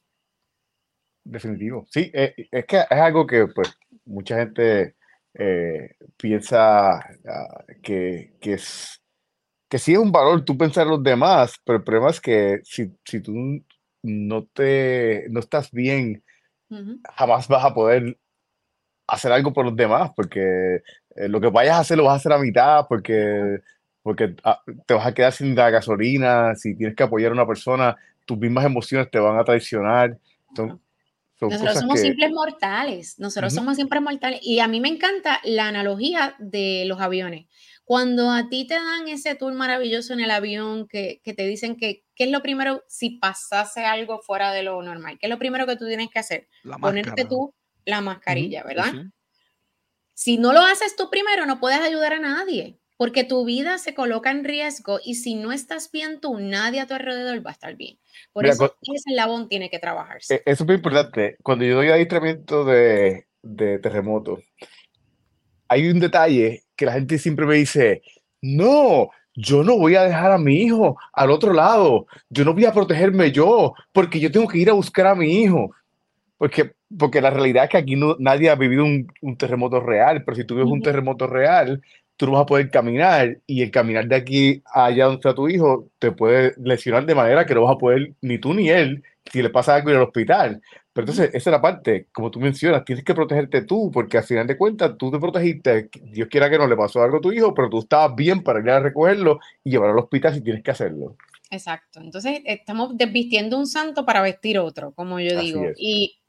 [1.24, 1.86] Definitivo.
[1.92, 4.96] Sí, eh, es que es algo que pues mucha gente
[5.34, 9.02] eh, piensa ah, que, que, es,
[9.70, 12.60] que sí es un valor tú pensar en los demás, pero el problema es que
[12.64, 13.34] si, si tú
[14.04, 16.24] no, te, no estás bien,
[17.16, 18.18] jamás vas a poder
[19.08, 20.82] hacer algo por los demás, porque
[21.16, 23.60] eh, lo que vayas a hacer lo vas a hacer a mitad, porque,
[24.02, 27.48] porque ah, te vas a quedar sin la gasolina, si tienes que apoyar a una
[27.48, 30.18] persona, tus mismas emociones te van a traicionar.
[30.50, 30.80] Entonces,
[31.50, 34.40] nosotros somos simples mortales, nosotros somos siempre mortales.
[34.44, 37.48] Y a mí me encanta la analogía de los aviones.
[37.84, 42.06] Cuando a ti te dan ese tour maravilloso en el avión, que, te dicen que
[42.16, 45.66] qué es lo primero, si pasase algo fuera de lo normal, ¿qué es lo primero
[45.66, 46.48] que tú tienes que hacer?
[46.80, 47.54] Ponerte tú
[47.86, 48.94] la mascarilla, ¿verdad?
[50.14, 53.96] Si no lo haces tú primero, no puedes ayudar a nadie, porque tu vida se
[53.96, 57.54] coloca en riesgo y si no estás bien tú, nadie a tu alrededor va a
[57.54, 57.98] estar bien.
[58.32, 60.44] Por eso ese labón tiene que trabajarse.
[60.46, 61.36] Eso es muy importante.
[61.42, 64.38] Cuando yo doy adiestramiento de, de terremoto,
[65.68, 68.04] hay un detalle que la gente siempre me dice,
[68.40, 72.66] no, yo no voy a dejar a mi hijo al otro lado, yo no voy
[72.66, 75.72] a protegerme yo, porque yo tengo que ir a buscar a mi hijo.
[76.38, 80.36] Porque, porque la realidad es que aquí no, nadie ha vivido un, terremoto real, pero
[80.36, 81.82] si tú vives un terremoto real,
[82.22, 85.50] tú no vas a poder caminar y el caminar de aquí allá donde está tu
[85.50, 89.04] hijo te puede lesionar de manera que no vas a poder ni tú ni él
[89.32, 90.62] si le pasa algo en el hospital.
[90.94, 94.24] Pero entonces, esa es la parte, como tú mencionas, tienes que protegerte tú, porque al
[94.24, 97.32] final de cuentas tú te protegiste, Dios quiera que no le pasó algo a tu
[97.32, 100.62] hijo, pero tú estabas bien para ir a recogerlo y llevarlo al hospital si tienes
[100.62, 101.16] que hacerlo.
[101.50, 102.02] Exacto.
[102.02, 105.64] Entonces, estamos desvistiendo un santo para vestir otro, como yo digo.
[105.76, 106.21] Y,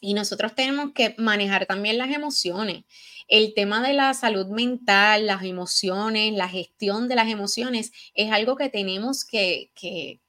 [0.00, 2.84] y nosotros tenemos que manejar también las emociones.
[3.28, 8.56] El tema de la salud mental, las emociones, la gestión de las emociones es algo
[8.56, 10.20] que tenemos que, que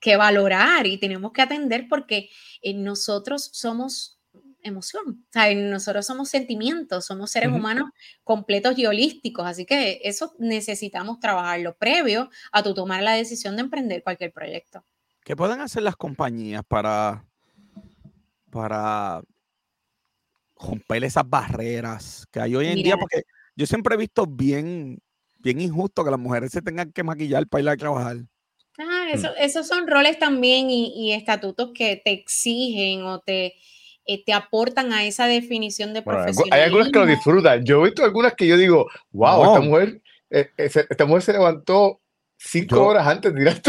[0.00, 2.30] que valorar y tenemos que atender porque
[2.74, 4.18] nosotros somos
[4.62, 7.90] emoción, o sea, nosotros somos sentimientos, somos seres humanos
[8.24, 13.62] completos y holísticos, así que eso necesitamos trabajarlo previo a tu tomar la decisión de
[13.62, 14.84] emprender cualquier proyecto.
[15.24, 17.24] ¿Qué pueden hacer las compañías para,
[18.50, 19.22] para
[20.56, 22.96] romper esas barreras que hay hoy en día?
[22.96, 23.22] Porque
[23.56, 24.98] yo siempre he visto bien,
[25.38, 28.16] bien injusto que las mujeres se tengan que maquillar para ir a trabajar.
[28.78, 33.56] Ah, eso, esos son roles también y, estatutos que te exigen o te,
[34.06, 36.54] eh, te aportan a esa definición de profesionalismo.
[36.54, 37.64] hay algunas que lo disfrutan.
[37.64, 41.32] Yo he visto algunas que yo digo, wow, esta mujer, eh, eh, esta mujer se
[41.32, 42.00] levantó
[42.38, 43.62] cinco horas antes de ir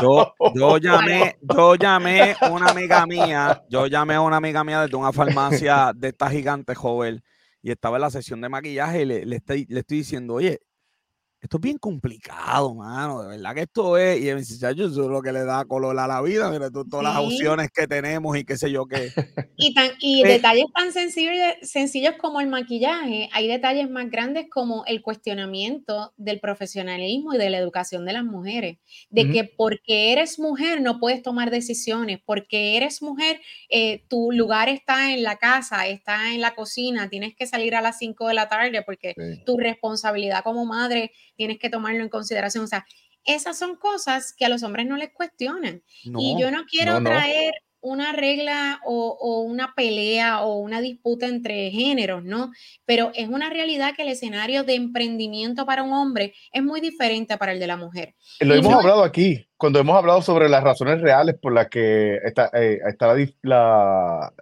[0.00, 4.82] yo, yo, llamé, yo llamé a una amiga mía, yo llamé a una amiga mía
[4.82, 7.22] desde una farmacia de esta gigante joven
[7.62, 10.60] y estaba en la sesión de maquillaje y le, le, estoy, le estoy diciendo, oye,
[11.44, 15.20] esto es bien complicado, mano, de verdad que esto es, y el eso es lo
[15.20, 18.56] que le da color a la vida, mira todas las opciones que tenemos y qué
[18.56, 19.10] sé yo qué.
[19.56, 24.84] Y, tan, y detalles tan sencillos, sencillos como el maquillaje, hay detalles más grandes como
[24.86, 28.78] el cuestionamiento del profesionalismo y de la educación de las mujeres,
[29.10, 34.68] de que porque eres mujer no puedes tomar decisiones, porque eres mujer, eh, tu lugar
[34.68, 38.34] está en la casa, está en la cocina, tienes que salir a las 5 de
[38.34, 39.14] la tarde porque
[39.46, 42.64] tu responsabilidad como madre tienes que tomarlo en consideración.
[42.64, 42.84] O sea,
[43.24, 45.82] esas son cosas que a los hombres no les cuestionan.
[46.04, 47.54] y yo no quiero traer
[47.84, 52.50] una regla o, una pelea o una disputa entre géneros, ¿no?
[52.86, 57.36] Pero es una realidad que el escenario de emprendimiento para un hombre es muy diferente
[57.36, 58.14] para el de la mujer.
[58.40, 62.50] Lo hemos hablado aquí, cuando hemos hablado sobre las razones reales por las que está,
[62.54, 64.32] eh, está la,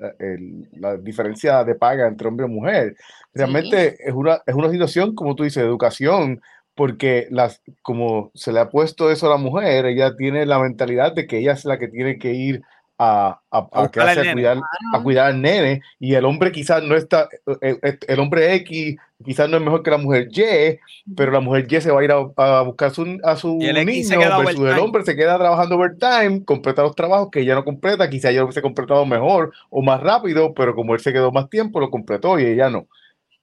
[0.78, 2.94] la, diferencia de paga entre hombre y mujer.
[3.34, 6.40] Realmente es, una, es una situación, como tú dices, de educación,
[6.74, 11.12] porque las, como se le ha puesto eso a la mujer, ella tiene la mentalidad
[11.12, 12.62] de que ella es la que tiene que ir
[12.98, 17.28] a, a, cuidar, al nene y el hombre quizás no está,
[17.60, 20.78] eh, eh, el, hombre X quizás no es mejor que la mujer Y,
[21.16, 22.92] pero la mujer Y se va a ir a, buscar
[23.24, 23.70] a su niño,
[24.70, 28.40] el hombre se queda trabajando overtime, completa los trabajos que ella no completa, quizás ella
[28.40, 31.90] lo hubiese completado mejor o más rápido, pero como él se quedó más tiempo, lo
[31.90, 32.86] completó y ella no.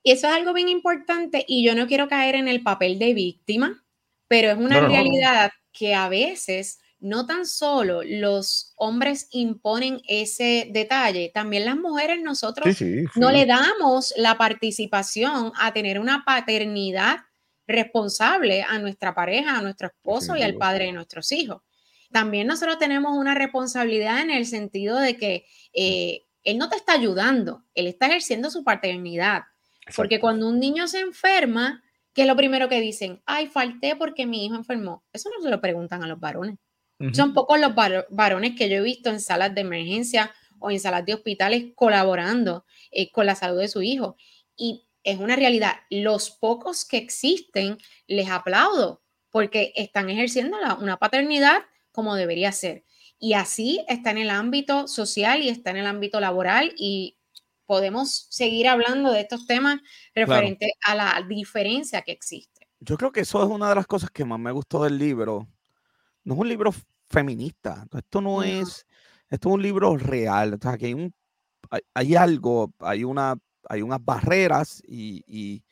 [0.03, 3.13] Y eso es algo bien importante y yo no quiero caer en el papel de
[3.13, 3.83] víctima,
[4.27, 11.31] pero es una realidad que a veces no tan solo los hombres imponen ese detalle,
[11.33, 12.75] también las mujeres nosotros
[13.15, 17.19] no le damos la participación a tener una paternidad
[17.67, 21.61] responsable a nuestra pareja, a nuestro esposo y al padre de nuestros hijos.
[22.11, 26.93] También nosotros tenemos una responsabilidad en el sentido de que eh, él no te está
[26.93, 29.43] ayudando, él está ejerciendo su paternidad.
[29.95, 31.83] Porque cuando un niño se enferma,
[32.13, 33.21] ¿qué es lo primero que dicen?
[33.25, 35.03] Ay, falté porque mi hijo enfermó.
[35.13, 36.57] Eso no se lo preguntan a los varones.
[37.13, 37.73] Son pocos los
[38.09, 42.65] varones que yo he visto en salas de emergencia o en salas de hospitales colaborando
[42.91, 44.17] eh, con la salud de su hijo.
[44.57, 45.75] Y es una realidad.
[45.89, 47.77] Los pocos que existen,
[48.07, 52.83] les aplaudo porque están ejerciendo una paternidad como debería ser.
[53.17, 57.18] Y así está en el ámbito social y está en el ámbito laboral y
[57.69, 59.79] podemos seguir hablando de estos temas
[60.15, 62.67] referente a la diferencia que existe.
[62.79, 65.47] Yo creo que eso es una de las cosas que más me gustó del libro.
[66.23, 66.73] No es un libro
[67.07, 68.87] feminista, esto no, es,
[69.29, 71.13] esto es un libro real, o sea, que hay, un,
[71.93, 73.35] hay, algo, hay, una,
[73.69, 75.63] hay unas barreras y,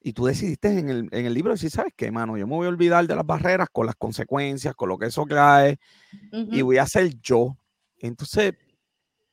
[0.00, 2.38] Y tú decidiste en el, en el libro decir, ¿sabes qué, mano?
[2.38, 5.26] Yo me voy a olvidar de las barreras con las consecuencias, con lo que eso
[5.28, 5.78] trae,
[6.32, 7.58] y voy a ser yo.
[7.98, 8.54] Entonces,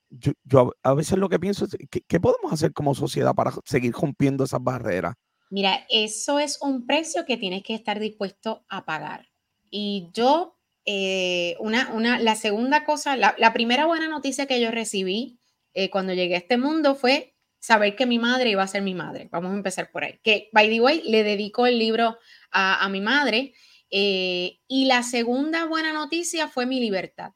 [0.09, 4.43] yo, a veces lo que pienso es, ¿qué, podemos hacer como sociedad para seguir rompiendo
[4.43, 5.15] esas barreras?
[5.49, 9.27] Mira, eso es un precio que tienes que estar dispuesto a pagar.
[9.69, 15.39] Y yo, eh, una, una, la segunda cosa, la, primera buena noticia que yo recibí
[15.73, 18.93] eh, cuando llegué a este mundo fue saber que mi madre iba a ser mi
[18.93, 19.27] madre.
[19.31, 20.19] Vamos a empezar por ahí.
[20.23, 22.17] Que, by the way, le dedico el libro
[22.51, 23.53] a, mi madre.
[23.89, 27.31] Eh, y la segunda buena noticia fue mi libertad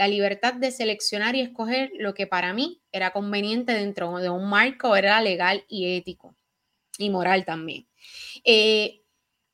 [0.00, 4.48] la libertad de seleccionar y escoger lo que para mí era conveniente dentro de un
[4.48, 6.34] marco, era legal y ético
[6.96, 7.86] y moral también.
[8.42, 9.02] Eh,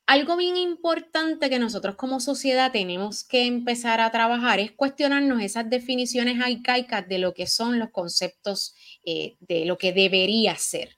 [0.07, 5.69] algo bien importante que nosotros como sociedad tenemos que empezar a trabajar es cuestionarnos esas
[5.69, 10.97] definiciones arcaicas de lo que son los conceptos eh, de lo que debería ser.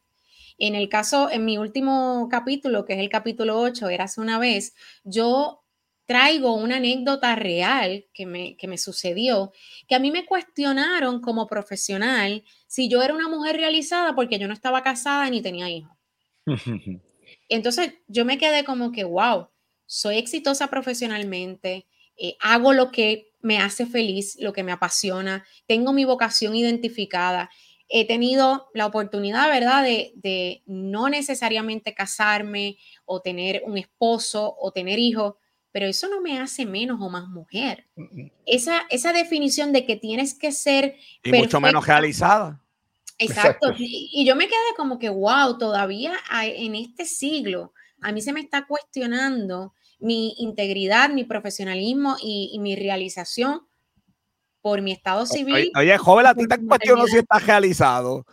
[0.58, 4.38] En el caso, en mi último capítulo, que es el capítulo 8, era hace una
[4.38, 4.74] vez,
[5.04, 5.64] yo
[6.08, 9.52] traigo una anécdota real que me, que me sucedió,
[9.86, 14.48] que a mí me cuestionaron como profesional si yo era una mujer realizada porque yo
[14.48, 15.94] no estaba casada ni tenía hijos.
[17.50, 19.48] Entonces yo me quedé como que, wow,
[19.84, 21.86] soy exitosa profesionalmente,
[22.16, 27.50] eh, hago lo que me hace feliz, lo que me apasiona, tengo mi vocación identificada.
[27.86, 34.72] He tenido la oportunidad, ¿verdad?, de, de no necesariamente casarme o tener un esposo o
[34.72, 35.34] tener hijos,
[35.72, 37.86] pero eso no me hace menos o más mujer.
[38.46, 40.96] Esa, esa definición de que tienes que ser...
[41.22, 42.62] Y mucho menos realizada.
[43.18, 43.72] Exacto.
[43.76, 48.40] Y, yo me quedé como que, wow, todavía en este siglo, a mí se me
[48.40, 53.66] está cuestionando mi integridad, mi profesionalismo y, mi realización
[54.60, 55.70] por mi estado civil.
[55.76, 58.24] Oye, joven, a ti te cuestiono si estás realizado.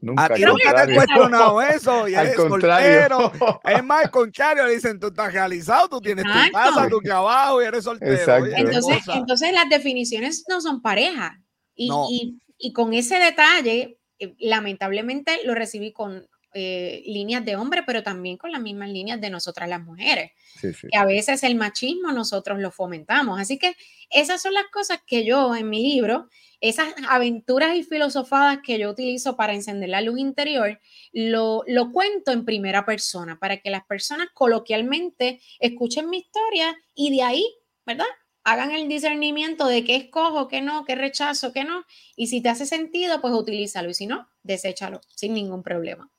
[0.00, 3.32] Nunca, a ti nunca te he cuestionado eso y al contrario.
[3.64, 7.66] Es más, al contrario, dicen, tú estás realizado, tú tienes tu casa, tu trabajo y
[7.66, 8.46] eres soltero.
[8.46, 11.40] entonces, entonces las definiciones no son pareja.
[11.74, 16.26] Y, y, y, con ese detalle, eh, lamentablemente lo recibí con
[16.58, 20.32] eh, líneas de hombre, pero también con las mismas líneas de nosotras las mujeres.
[20.60, 23.40] Que a veces el machismo nosotros lo fomentamos.
[23.40, 23.76] Así que
[24.10, 26.28] esas son las cosas que yo en mi libro
[26.60, 30.80] esas aventuras y filosofadas que yo utilizo para encender la luz interior,
[31.12, 37.14] lo, lo, cuento en primera persona para que las personas coloquialmente escuchen mi historia y
[37.14, 37.46] de ahí,
[37.86, 38.06] ¿verdad?
[38.44, 41.84] Hagan el discernimiento de qué escojo, qué no, qué rechazo, qué no.
[42.16, 43.90] Y si te hace sentido, pues utilízalo.
[43.90, 46.10] Y si no, deséchalo sin ningún problema.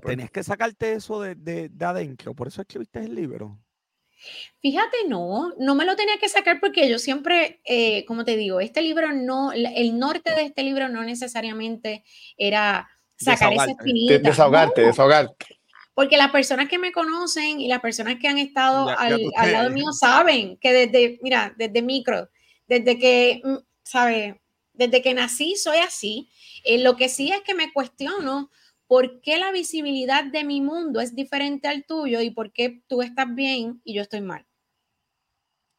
[0.00, 3.58] Tenías que sacarte eso de, de, de adentro, por eso escribiste el libro.
[4.60, 8.60] Fíjate, no, no me lo tenía que sacar porque yo siempre, eh, como te digo,
[8.60, 12.04] este libro no, el norte de este libro no necesariamente
[12.36, 14.18] era sacar esa espinita.
[14.18, 15.60] Desahogarte, desahogarte.
[15.94, 19.20] Porque las personas que me conocen y las personas que han estado al,
[19.52, 22.28] lado mío saben que desde, mira, desde micro,
[22.66, 24.40] desde que, mm, ¿sabe?
[24.72, 26.30] Desde que nací soy así.
[26.64, 28.50] Eh, lo que sí es que me cuestiono
[28.88, 33.02] ¿por qué la visibilidad de mi mundo es diferente al tuyo y por qué tú
[33.02, 34.46] estás bien y yo estoy mal?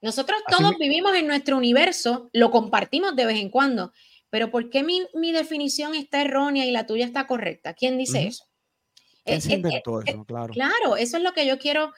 [0.01, 3.91] Nosotros todos vivimos en nuestro universo, lo compartimos de vez en cuando,
[4.29, 7.73] pero ¿por qué mi, definición está errónea y la tuya está correcta?
[7.73, 8.45] ¿Quién dice eso?
[9.25, 10.23] ¿Quién se inventó eso?
[10.23, 10.53] Claro.
[10.53, 11.91] Claro, eso es lo que yo quiero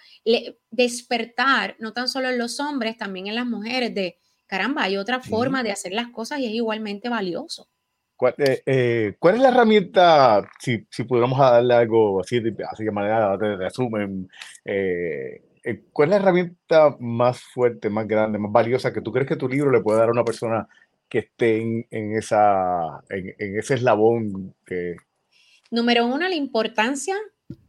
[0.72, 5.22] despertar, no tan solo en los hombres, también en las mujeres, de caramba, hay otra
[5.22, 7.70] forma de hacer las cosas y es igualmente valioso.
[8.38, 12.42] Eh, eh, ¿Cuál, es la herramienta, si, si pudiéramos darle algo así,
[12.72, 14.30] así de manera de resumen,
[14.64, 15.42] eh,
[15.92, 19.48] cuál es la herramienta más fuerte, más grande, más valiosa que tú crees que tu
[19.48, 20.68] libro le puede dar a una persona
[21.10, 24.96] que esté en, esa, en, ese eslabón que...
[25.70, 27.16] Número uno, la importancia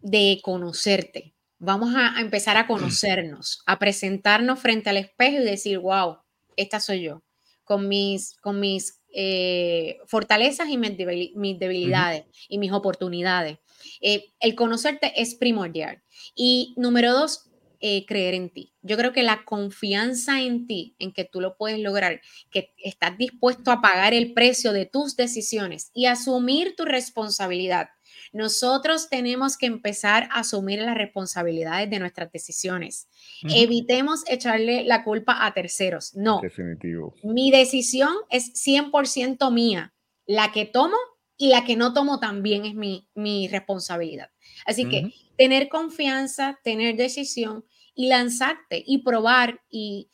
[0.01, 1.35] de conocerte.
[1.59, 6.19] Vamos a, a empezar a conocernos, a presentarnos frente al espejo y decir, wow,
[6.57, 7.23] esta soy yo,
[7.65, 13.59] con mis, con mis eh, fortalezas y mis, debilidades y mis oportunidades.
[14.01, 16.03] Eh, el conocerte es primordial.
[16.35, 17.51] Y número dos,
[17.85, 18.73] eh, creer en ti.
[18.83, 23.19] Yo creo que la confianza en ti, en que tú lo puedes lograr, que estás
[23.19, 27.89] dispuesto a pagar el precio de tus decisiones y asumir tu responsabilidad
[28.33, 33.09] nosotros tenemos que empezar a asumir las responsabilidades de nuestras decisiones.
[33.43, 36.15] Evitemos echarle la culpa a terceros.
[36.15, 36.41] No.
[36.41, 37.15] Definitivo.
[37.23, 39.93] Mi decisión es 100% mía.
[40.27, 40.97] La que tomo
[41.37, 44.31] y la que no tomo también es mi, responsabilidad.
[44.65, 47.65] Así que tener confianza, tener decisión
[47.95, 50.09] y lanzarte y probar y,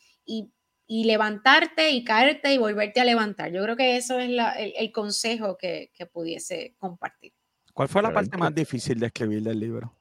[0.87, 3.51] levantarte y caerte y volverte a levantar.
[3.53, 7.33] Yo creo que eso es el, consejo que pudiese compartir.
[7.79, 9.95] ¿Cuál fue la parte más difícil de escribir del libro?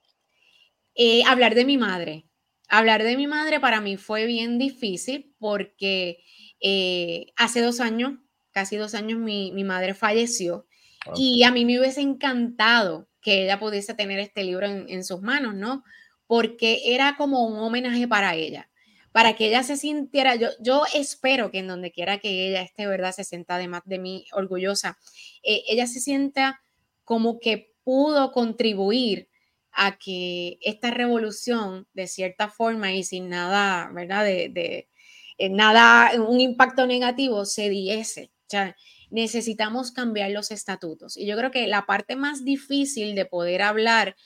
[0.97, 2.25] Eh, hablar de mi madre.
[2.69, 6.19] Hablar de mi madre para mí fue bien difícil porque
[6.61, 8.15] eh, hace dos años,
[8.51, 10.67] casi dos años, mi, madre falleció
[11.07, 11.13] ah.
[11.15, 15.55] y a mí me hubiese encantado que ella pudiese tener este libro en, sus manos,
[15.55, 15.85] ¿no?
[16.27, 18.69] Porque era como un homenaje para ella,
[19.13, 22.89] para que ella se sintiera, yo, yo espero que en donde quiera que ella esté,
[22.89, 23.15] ¿verdad?
[23.15, 24.99] Se sienta además de mí orgullosa,
[25.45, 26.61] eh, ella se sienta
[27.09, 29.31] como que pudo contribuir
[29.73, 34.27] a que esta revolución, de cierta forma y sin nada, ¿verdad?
[34.27, 34.91] De,
[35.39, 38.31] eh, nada, un impacto negativo, se diese.
[38.43, 38.77] O sea,
[39.09, 41.17] necesitamos cambiar los estatutos.
[41.17, 44.17] Y yo creo que la parte más difícil de poder hablar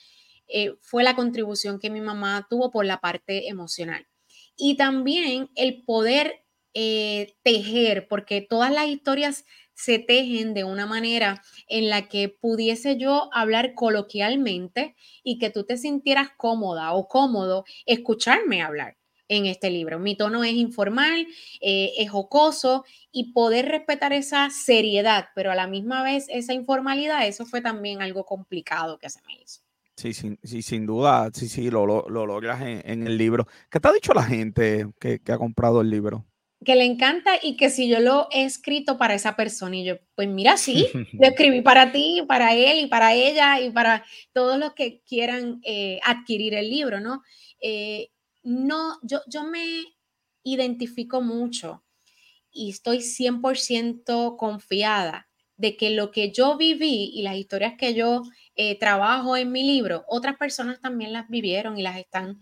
[0.49, 4.05] eh, fue la contribución que mi mamá tuvo por la parte emocional.
[4.57, 6.43] Y también el poder
[6.73, 12.97] eh, tejer, porque todas las historias se tejen de una manera en la que pudiese
[12.97, 18.97] yo hablar coloquialmente y que tú te sintieras cómoda o cómodo escucharme hablar
[19.27, 19.99] en este libro.
[19.99, 21.27] Mi tono es informal,
[21.61, 27.25] eh, es jocoso y poder respetar esa seriedad, pero a la misma vez esa informalidad,
[27.27, 29.61] eso fue también algo complicado que se me hizo.
[29.95, 33.47] Sí, sí, sí sin duda, sí, sí, lo, lo, logras en, el libro.
[33.69, 36.25] ¿Qué te ha dicho la gente que ha comprado el libro?
[36.63, 39.95] Que le encanta y que si yo lo he escrito para esa persona y yo,
[40.15, 44.57] pues mira, sí, lo escribí para ti, para él y para ella y para todos
[44.57, 47.23] los que quieran eh, adquirir el libro, ¿no?
[47.61, 48.09] Eh,
[48.43, 49.83] no, yo, yo me
[50.43, 51.83] identifico mucho
[52.51, 58.23] y estoy 100% confiada de que lo que yo viví y las historias que yo
[58.55, 62.39] eh, trabajo en mi libro, otras personas también las vivieron y las están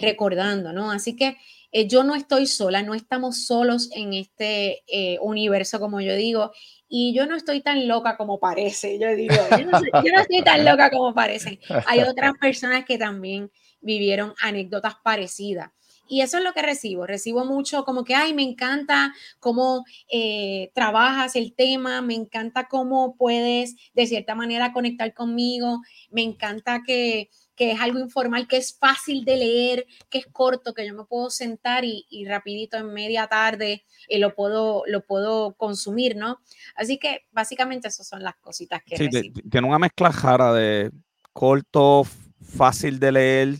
[0.00, 0.90] recordando, ¿no?
[0.90, 1.36] Así que
[1.72, 6.52] eh, yo no estoy sola, no estamos solos en este eh, universo, como yo digo,
[6.86, 9.78] y yo no estoy tan loca como parece, yo digo, yo no,
[10.20, 11.58] estoy tan loca como parece.
[11.86, 13.50] Hay otras personas que también
[13.80, 15.70] vivieron anécdotas parecidas.
[16.06, 17.06] Y eso es lo que recibo.
[17.06, 23.16] Recibo mucho como que, ay, me encanta cómo eh, trabajas el tema, me encanta cómo
[23.16, 28.76] puedes de cierta manera conectar conmigo, me encanta que que es algo informal, que es
[28.78, 33.26] fácil de leer, que es corto, que yo me puedo sentar y, rapidito en media
[33.26, 36.40] tarde eh, lo, puedo, lo puedo consumir, ¿no?
[36.76, 38.96] Así que básicamente esas son las cositas que...
[38.96, 40.90] Sí, tiene una mezcla jara de
[41.32, 42.04] corto,
[42.40, 43.58] fácil de leer,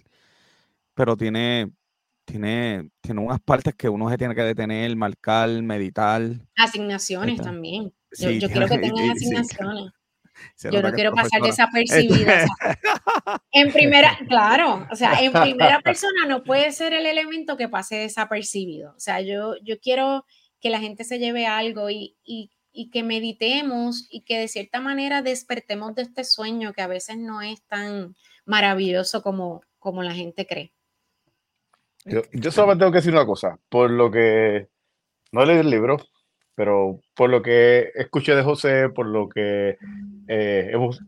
[0.95, 1.71] pero tiene,
[2.25, 6.23] tiene, tiene unas partes que uno se tiene que detener, marcar, meditar.
[6.57, 7.93] Asignaciones también.
[8.19, 9.93] Yo, quiero que tengan asignaciones.
[10.71, 12.47] Yo no quiero pasar desapercibida.
[13.53, 17.97] en primera, claro, o sea, en primera persona no puede ser el elemento que pase
[17.97, 18.95] desapercibido.
[18.97, 20.25] O sea, yo, yo quiero
[20.61, 24.81] que la gente se lleve algo y, y, y que meditemos y que de cierta
[24.81, 28.15] manera despertemos de este sueño que a veces no es tan
[28.45, 30.73] maravilloso como, como la gente cree.
[32.05, 34.69] Yo, yo solamente tengo que decir una cosa, por lo que
[35.31, 35.99] no leí el libro,
[36.55, 39.77] pero por lo que escuché de José, por lo que
[40.29, 41.01] eh, hemos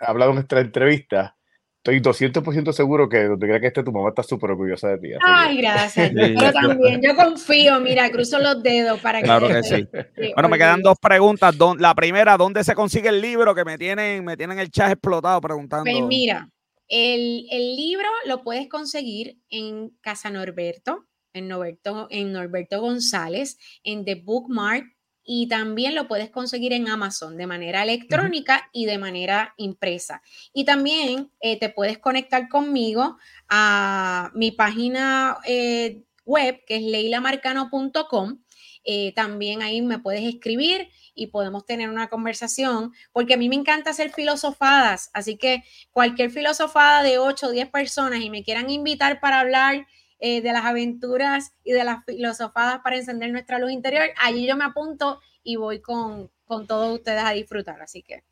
[0.00, 1.36] hablado en nuestra entrevista,
[1.84, 5.08] estoy 200% seguro que donde quiera que esté tu mamá está súper orgullosa de ti.
[5.20, 6.12] Ay, gracias.
[6.14, 9.24] Yo también, yo confío, mira, cruzo los dedos para que...
[9.24, 9.88] Claro que sí.
[10.34, 11.56] bueno, me quedan dos preguntas.
[11.78, 13.54] La primera, ¿dónde se consigue el libro?
[13.54, 15.90] Que me tienen, me tienen el chat explotado preguntando.
[15.90, 16.48] Pues mira,
[16.88, 24.04] el, el libro lo puedes conseguir en Casa Norberto, en Norberto, en Norberto González, en
[24.04, 24.86] The Bookmark,
[25.24, 30.22] y también lo puedes conseguir en Amazon de manera electrónica y de manera impresa.
[30.52, 33.18] Y también eh, te puedes conectar conmigo
[33.48, 38.42] a mi página eh, web que es leilamarcano.com.
[38.84, 43.54] Eh, también ahí me puedes escribir y podemos tener una conversación, porque a mí me
[43.54, 45.62] encanta hacer filosofadas, así que
[45.92, 49.86] cualquier filosofada de 8 o 10 personas y me quieran invitar para hablar
[50.24, 54.56] eh, de las aventuras y de las filosofadas para encender nuestra luz interior, allí yo
[54.56, 57.82] me apunto y voy con, con todos ustedes a disfrutar.
[57.82, 58.22] Así que.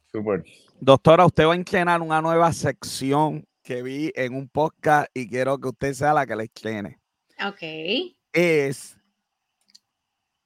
[0.78, 5.59] Doctora, usted va a inclinar una nueva sección que vi en un podcast y quiero
[5.59, 6.97] que usted sea la que la incline.
[7.45, 8.14] Ok.
[8.34, 8.97] Es,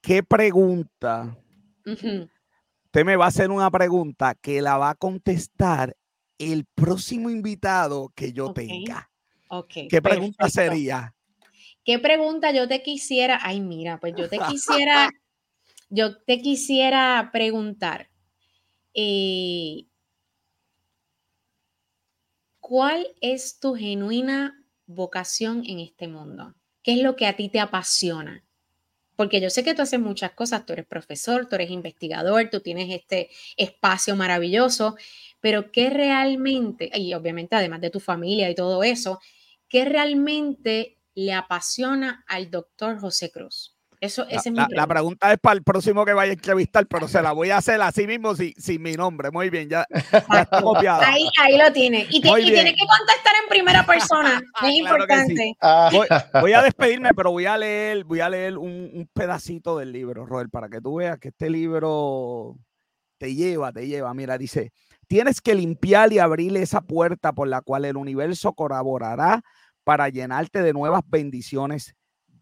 [0.00, 1.36] ¿qué pregunta?
[1.84, 5.94] Usted me va a hacer una pregunta que la va a contestar
[6.38, 9.10] el próximo invitado que yo tenga.
[9.48, 11.13] Okay, ¿Qué pregunta sería?
[11.84, 13.38] ¿Qué pregunta yo te quisiera?
[13.42, 15.10] Ay, mira, pues yo te quisiera,
[15.90, 18.10] yo te quisiera preguntar.
[18.94, 19.86] Eh,
[22.60, 26.54] ¿Cuál es tu genuina vocación en este mundo?
[26.82, 28.44] ¿Qué es lo que a ti te apasiona?
[29.16, 32.60] porque yo sé que tú haces muchas cosas, tú eres profesor, tú eres investigador, tú
[32.60, 34.96] tienes este espacio maravilloso,
[35.40, 39.20] pero ¿qué realmente, y obviamente además de tu familia y todo eso,
[39.68, 43.74] qué realmente le apasiona al doctor José Cruz?
[44.00, 47.22] Eso, la, es la, pregunta es para el próximo que vaya a entrevistar, pero se
[47.22, 49.30] la voy a hacer así mismo sin, sin mi nombre.
[49.30, 51.02] Muy bien, ya, está copiado.
[51.06, 52.06] Ahí, ahí lo tiene.
[52.10, 54.42] Y, tiene que contestar en primera persona.
[54.62, 55.56] Es importante.
[55.60, 55.90] Ah.
[56.40, 60.26] Voy, a despedirme, pero voy a leer, voy a leer un, un, pedacito del libro,
[60.26, 62.56] Robert, para que tú veas que este libro
[63.16, 64.12] te lleva, te lleva.
[64.12, 64.72] Mira, dice,
[65.06, 69.42] tienes que limpiar y abrir esa puerta por la cual el universo colaborará
[69.84, 71.94] para llenarte de nuevas bendiciones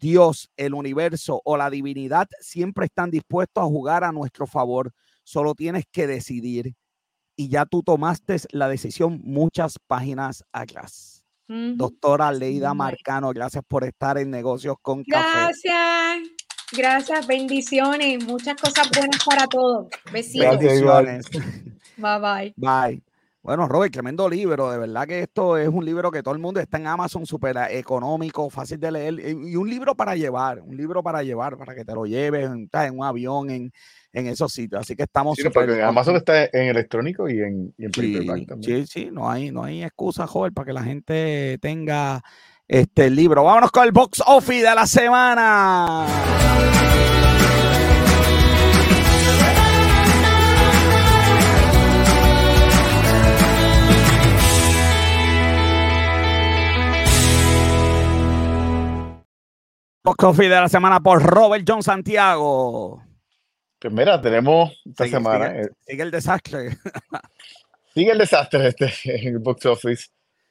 [0.03, 4.91] Dios, el universo o la divinidad siempre están dispuestos a jugar a nuestro favor.
[5.23, 6.75] Solo tienes que decidir.
[7.37, 11.23] Y ya tú tomaste la decisión muchas páginas atrás.
[11.47, 15.53] Doctora Leida Marcano, gracias por estar en Negocios con Café.
[15.63, 16.29] Gracias.
[16.71, 19.87] Gracias, bendiciones, muchas cosas buenas para todos.
[20.11, 20.57] Besitos.
[20.57, 21.25] Bendiciones.
[21.97, 22.53] Bye bye.
[22.57, 23.03] Bye.
[23.43, 24.71] Bueno, Robert, tremendo libro.
[24.71, 27.57] De verdad que esto es un libro que todo el mundo está en Amazon, súper
[27.71, 29.19] económico, fácil de leer.
[29.19, 32.69] Y un libro para llevar, un libro para llevar, para que te lo lleves en,
[32.97, 33.71] un avión, en,
[34.13, 34.79] esos sitios.
[34.79, 35.37] Así que estamos.
[35.37, 38.87] Sí, porque Amazon está en electrónico y en, y sí, también.
[38.87, 42.23] Sí, sí, no hay, no hay excusa, joven, para que la gente tenga
[42.65, 43.43] este libro.
[43.43, 46.07] Vámonos con el box office de la semana.
[60.03, 63.01] Coffee de la semana por Robert John Santiago.
[63.79, 65.61] Pues mira, tenemos esta semana.
[65.61, 66.77] Eh, sigue, el desastre.
[67.93, 70.07] sigue el desastre este, en el box office.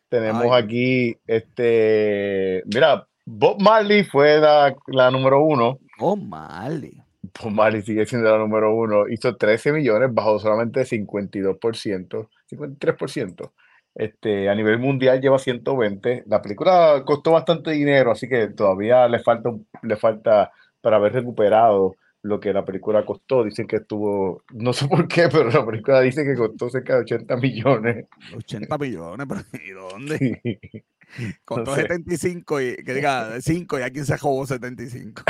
[0.09, 5.79] Tenemos aquí, este, mira, Bob Marley fue la, la, número uno.
[5.99, 7.03] Bob Marley.
[7.23, 9.09] Bob Marley sigue siendo la número uno.
[9.09, 13.53] Hizo 13 millones, bajó solamente 52%, 53%.
[13.95, 16.25] Este, a nivel mundial lleva 120.
[16.27, 19.51] La película costó bastante dinero, así que todavía le falta,
[19.83, 23.45] le falta para haber recuperado lo que la película costó.
[23.45, 27.01] Dicen que estuvo, no sé por qué, pero la película dice que costó cerca de
[27.03, 28.07] 80 millones.
[28.35, 30.85] 80 millones, pero ¿y dónde?
[31.45, 35.23] Costó 75 y que diga 5 y aquí se jugó 75.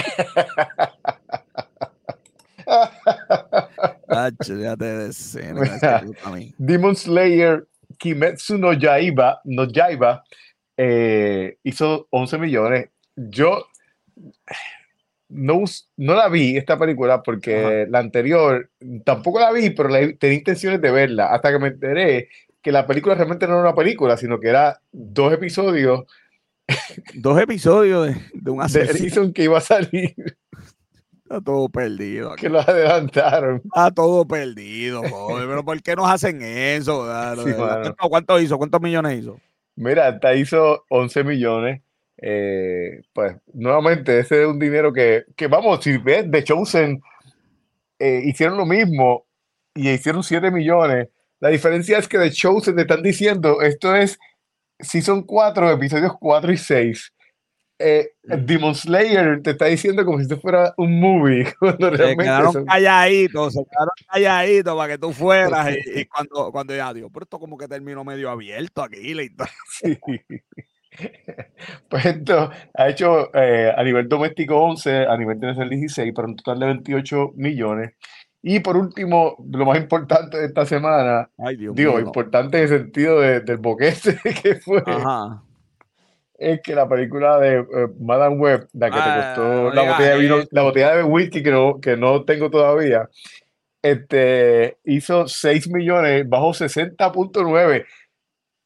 [4.47, 5.11] ya te
[6.57, 7.67] Demon Slayer
[8.03, 10.25] Kimetsu no Yaiba, no Yaiba
[10.77, 12.89] eh, hizo 11 millones.
[13.15, 13.67] Yo
[15.29, 15.63] no,
[15.97, 18.71] no la vi esta película porque la anterior
[19.05, 19.89] tampoco la vi, pero
[20.19, 22.29] tenía intenciones de verla hasta que me enteré
[22.61, 26.05] que la película realmente no era una película, sino que era dos episodios.
[27.15, 30.15] Dos episodios de, de un season que iba a salir.
[31.33, 32.37] Está todo perdido.
[32.37, 33.63] Que lo adelantaron.
[33.65, 35.49] Está todo perdido, joder.
[35.49, 37.07] Pero ¿por qué nos hacen eso?
[38.11, 38.59] ¿Cuánto hizo?
[38.59, 39.41] ¿Cuántos millones hizo?
[39.75, 41.81] Mira, hasta hizo 11 millones.
[42.19, 47.01] Eh, pues nuevamente, ese es un dinero que, que vamos, si ves, The Chosen
[47.99, 49.25] eh, hicieron lo mismo
[49.75, 51.09] y hicieron 7 millones.
[51.41, 54.19] La diferencia es que The Chosen te están diciendo, esto es
[54.79, 57.13] Season 4, episodios 4 y 6
[57.83, 61.53] eh, Demon Slayer te está diciendo como si esto fuera un movie.
[61.59, 62.67] Cuando se realmente quedaron son...
[62.67, 65.77] calladitos, se quedaron calladitos para que tú fueras.
[65.95, 69.13] y, cuando, cuando ya, Dios, pero esto como que terminó medio abierto aquí.
[69.71, 69.99] Sí.
[71.89, 76.37] Pues esto ha hecho eh, a nivel doméstico 11, a nivel internacional 16, para un
[76.37, 77.93] total de 28 millones.
[78.43, 81.31] Y por último, lo más importante de esta semana,
[81.73, 84.83] digo, importante en el sentido de, del boquete que fue.
[84.85, 85.43] Ajá
[86.43, 90.11] es que la película de eh, Madame Web, la que te ah, costó la, botella
[90.11, 93.09] de vino, la botella de whisky que no, que no tengo todavía,
[93.81, 97.87] este, hizo 6 millones bajo 60.9,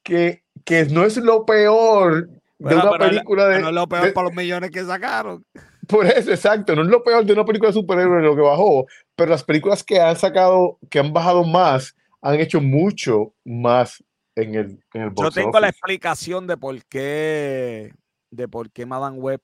[0.03, 3.61] que, que no es lo peor de una película de...
[3.61, 5.45] No es lo peor para los millones que sacaron.
[5.87, 8.87] Por eso, exacto, no es lo peor de una película de superhéroes lo que bajó,
[9.15, 14.03] pero las películas que han sacado, que han bajado más, han hecho mucho más
[14.37, 14.81] en el,
[15.17, 17.93] Yo tengo la explicación de por qué
[18.31, 19.41] de por qué Madame Web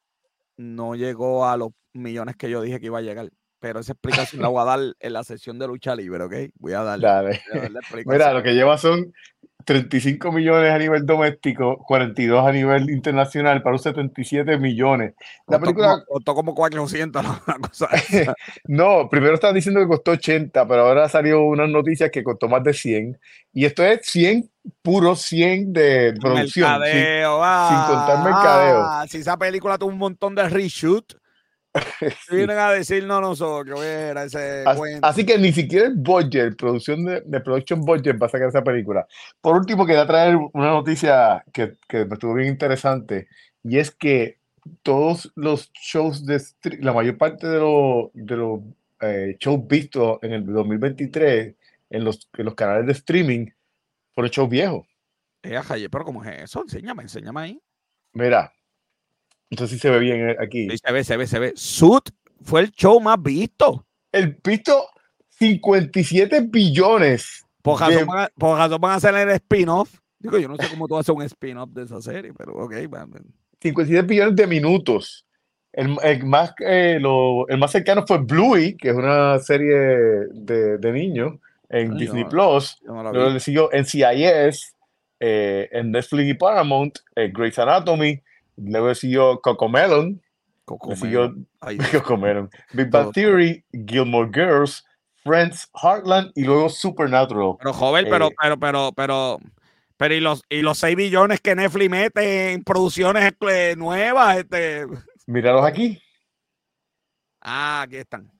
[0.56, 3.30] no llegó a los millones que yo dije que iba a llegar.
[3.58, 6.34] Pero esa explicación la voy a dar en la sesión de lucha libre, ¿ok?
[6.58, 7.40] Voy a darle.
[8.06, 9.14] Mira, lo que lleva son
[9.64, 15.14] 35 millones a nivel doméstico, 42 a nivel internacional, para un 77 millones.
[15.46, 17.24] La película costó como 400,
[18.68, 22.62] no, primero estaban diciendo que costó 80, pero ahora salió unas noticias que costó más
[22.62, 23.18] de 100.
[23.52, 24.50] Y esto es 100,
[24.82, 26.80] puro 100 de producción.
[26.80, 29.08] Mercadeo, sin, contar mercadeo.
[29.08, 31.21] si esa película tuvo un montón de reshoot,
[32.30, 35.06] Vienen a decirnos nosotros, era ese Así, cuento.
[35.06, 38.62] así que ni siquiera el budget, producción de, de production budget va a sacar esa
[38.62, 39.06] película.
[39.40, 43.28] Por último, quería traer una noticia que, que me estuvo bien interesante
[43.64, 44.38] y es que
[44.82, 46.40] todos los shows de
[46.80, 48.60] la mayor parte de los de los
[49.00, 51.54] eh, shows vistos en el 2023
[51.90, 53.46] en los, en los canales de streaming
[54.14, 54.86] fueron shows viejos.
[55.42, 55.58] Eh,
[55.90, 56.62] pero ¿cómo es eso?
[56.62, 57.62] Enséñame, enséñame ahí.
[58.12, 58.52] Mira,
[59.58, 60.68] no sé si se ve bien eh, aquí.
[60.70, 61.52] Sí, se ve, se ve, se ve.
[61.56, 62.10] Suit
[62.42, 63.84] fue el show más visto.
[64.10, 64.86] El visto
[65.38, 67.44] 57 billones.
[67.62, 69.98] Por de- van a, por razón van a hacer el spin-off.
[70.18, 72.72] Digo, yo no sé cómo tú haces un spin-off de esa serie, pero ok.
[72.92, 73.06] va.
[73.60, 75.26] 57 billones de minutos.
[75.72, 79.74] El, el más, eh, lo- el más cercano fue Bluey, que es una serie
[80.32, 81.34] de, de niños
[81.68, 82.78] en Ay, Disney no, Plus.
[82.84, 84.74] No Luego le siguió NCIS,
[85.20, 88.20] eh, en Netflix y Paramount, eh, Grey's Anatomy.
[88.56, 90.20] Luego siguió Cocomelon,
[90.64, 91.48] Coco le siguió Melon.
[91.60, 91.90] Ay, Dios.
[92.02, 94.84] Cocomelon, Big Bang Theory, Gilmore Girls,
[95.24, 97.54] Friends, Heartland y luego Supernatural.
[97.58, 99.38] Pero joven, pero, Eh, pero, pero, pero,
[99.96, 104.86] pero, y los, y los 6 billones que Netflix mete en producciones eh, nuevas, este.
[105.26, 106.00] Míralos aquí.
[107.40, 108.30] Ah, aquí están.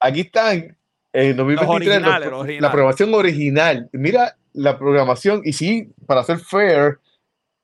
[0.00, 0.76] Aquí están
[1.12, 2.62] en 2023 originales, los- los originales.
[2.62, 3.88] la programación original.
[3.92, 6.98] Mira la programación y sí, para ser fair,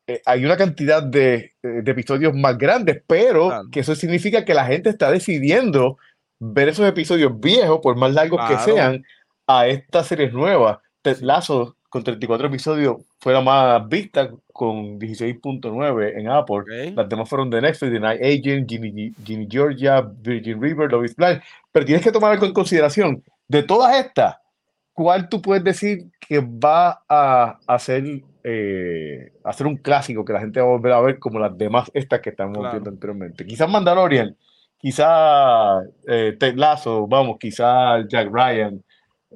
[0.06, 3.68] eh, hay una cantidad de, eh, de episodios más grandes, pero Claro.
[3.70, 5.98] que eso significa que la gente está decidiendo
[6.38, 8.64] ver esos episodios viejos, por más largos que Claro.
[8.64, 9.04] sean,
[9.46, 10.78] a estas series nuevas.
[11.20, 16.56] Lasso con 34 episodios fue la más vista con 16.9 en Apple.
[16.90, 16.96] Ok.
[16.96, 21.14] Las demás fueron de Netflix, The Night Agent, Ginny, Ginny Georgia, Virgin River, Love is
[21.16, 21.40] Blind.
[21.72, 23.22] Pero tienes que tomar algo en consideración.
[23.48, 24.36] De todas estas,
[24.92, 28.02] ¿cuál tú puedes decir que va a hacer,
[28.44, 31.90] eh, hacer un clásico que la gente va a volver a ver como las demás
[31.94, 32.72] estas que estamos Claro.
[32.72, 33.44] viendo anteriormente?
[33.46, 34.36] Quizás Mandalorian,
[34.78, 38.82] quizás eh, Ted Lasso, vamos, quizás Jack Ryan.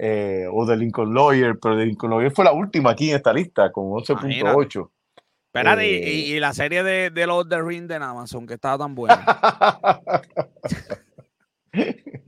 [0.01, 3.33] eh, o The Lincoln Lawyer, pero The Lincoln Lawyer fue la última aquí en esta
[3.33, 4.91] lista con 11.8.
[5.47, 6.11] Espérate, y- Eh.
[6.13, 9.25] y, y la serie de, de los The Ring de Amazon, que estaba tan buena.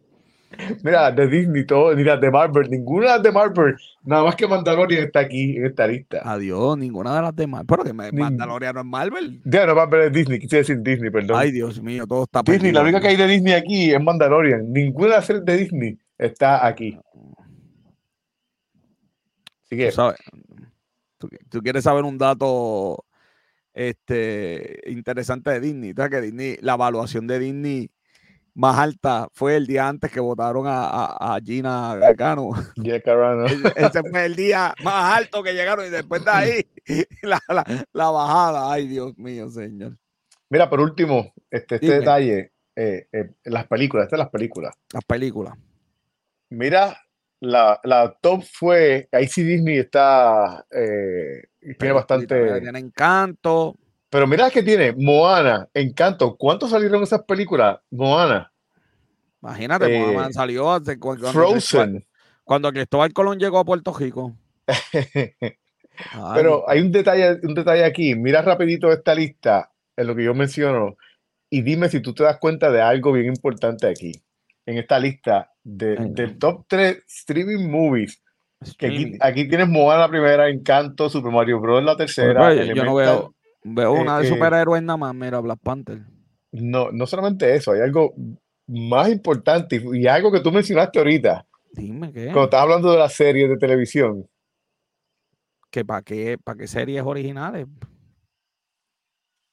[0.82, 5.20] Mira, de Disney, todo, mira, de Marvel, ninguna de Marvel, nada más que Mandalorian está
[5.20, 6.20] aquí en esta lista.
[6.24, 7.64] Adiós, ninguna de las demás.
[7.66, 9.40] Pero que Ning- Mandalorian no es Marvel.
[9.44, 11.36] Ya, no, Marvel es Disney, quise decir Disney, perdón.
[11.38, 14.72] Ay, Dios mío, todo está Disney, la única que hay de Disney aquí es Mandalorian.
[14.72, 16.98] Ninguna de las series de Disney está aquí.
[19.64, 20.18] Así Tú que, sabes,
[21.18, 23.04] tú, tú quieres saber un dato
[23.72, 25.92] este, interesante de Disney.
[25.94, 27.90] ¿Sabes que Disney, la evaluación de Disney
[28.60, 32.50] más alta fue el día antes que votaron a, a, a Gina Gargano.
[33.04, 33.46] Carano.
[33.46, 36.66] Ese fue el día más alto que llegaron y después de ahí
[37.22, 38.70] la, la, la bajada.
[38.70, 39.96] Ay, Dios mío, señor.
[40.50, 44.74] Mira, por último, este, este detalle, eh, eh, las películas, estas las películas.
[44.92, 45.54] Las películas.
[46.50, 47.00] Mira,
[47.40, 51.44] la, la top fue, ahí sí Disney está, eh,
[51.78, 52.60] tiene bastante...
[52.60, 53.74] Tiene encanto.
[54.10, 56.36] Pero mira que tiene Moana, Encanto.
[56.36, 57.78] ¿Cuántos salieron esas películas?
[57.90, 58.49] Moana,
[59.42, 62.04] Imagínate, Eh, Mohamed salió hace cu- cuando, Frozen.
[62.44, 64.36] cuando Cristóbal Colón llegó a Puerto Rico.
[66.34, 68.14] Pero hay un detalle, un detalle aquí.
[68.14, 70.96] Mira rapidito esta lista, en lo que yo menciono,
[71.50, 74.12] y dime si tú te das cuenta de algo bien importante aquí,
[74.66, 78.22] en esta lista de- del top 3 streaming movies.
[78.78, 81.82] Que aquí, aquí tienes Moana la primera, Encanto, Super Mario Bros.
[81.82, 82.40] la tercera.
[82.40, 83.34] Pues, yo no veo,
[83.64, 86.00] veo eh, una de eh, superhéroes nada más, mira, Black Panther.
[86.52, 88.12] No, no solamente eso, hay algo
[88.70, 92.26] más importante y, algo que tú mencionaste ahorita, Dime qué.
[92.26, 94.28] cuando estás hablando de las series de televisión.
[95.70, 97.66] que para qué, para qué series originales.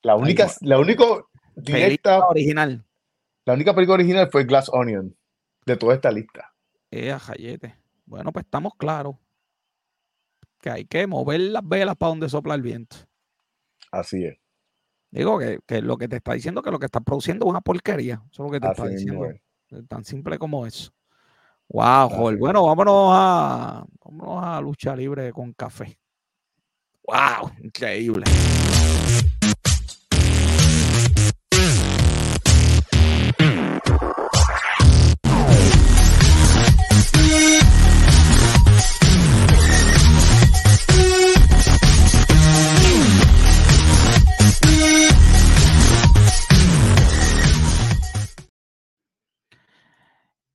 [0.03, 2.86] La única, la único directa, original.
[3.45, 5.15] la única película original fue Glass Onion
[5.65, 6.53] de toda esta lista.
[6.91, 7.76] Eh, jayete.
[8.05, 9.15] Bueno, pues estamos claros.
[10.59, 12.95] Que hay que mover las velas para donde sopla el viento.
[13.91, 14.38] Así es.
[15.09, 17.61] Digo que, que lo que te está diciendo que lo que estás produciendo es una
[17.61, 18.21] porquería.
[18.31, 19.25] Eso es lo que te Así está diciendo.
[19.25, 19.87] es.
[19.87, 20.91] Tan simple como eso.
[21.69, 22.37] Wow, Joel.
[22.37, 25.99] Bueno, vámonos a, vámonos a lucha libre con café.
[27.03, 28.23] Wow, increíble.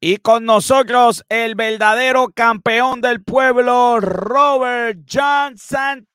[0.05, 6.09] Y con nosotros el verdadero campeón del pueblo, Robert John Santiago.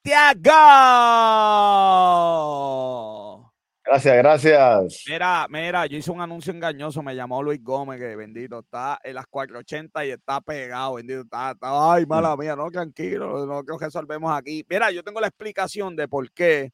[3.85, 5.03] Gracias, gracias.
[5.07, 9.15] Mira, mira, yo hice un anuncio engañoso, me llamó Luis Gómez, que bendito, está en
[9.15, 13.77] las 480 y está pegado, bendito, está, está ay, mala mía, no, tranquilo, no creo
[13.77, 14.65] que resolvemos aquí.
[14.69, 16.73] Mira, yo tengo la explicación de por qué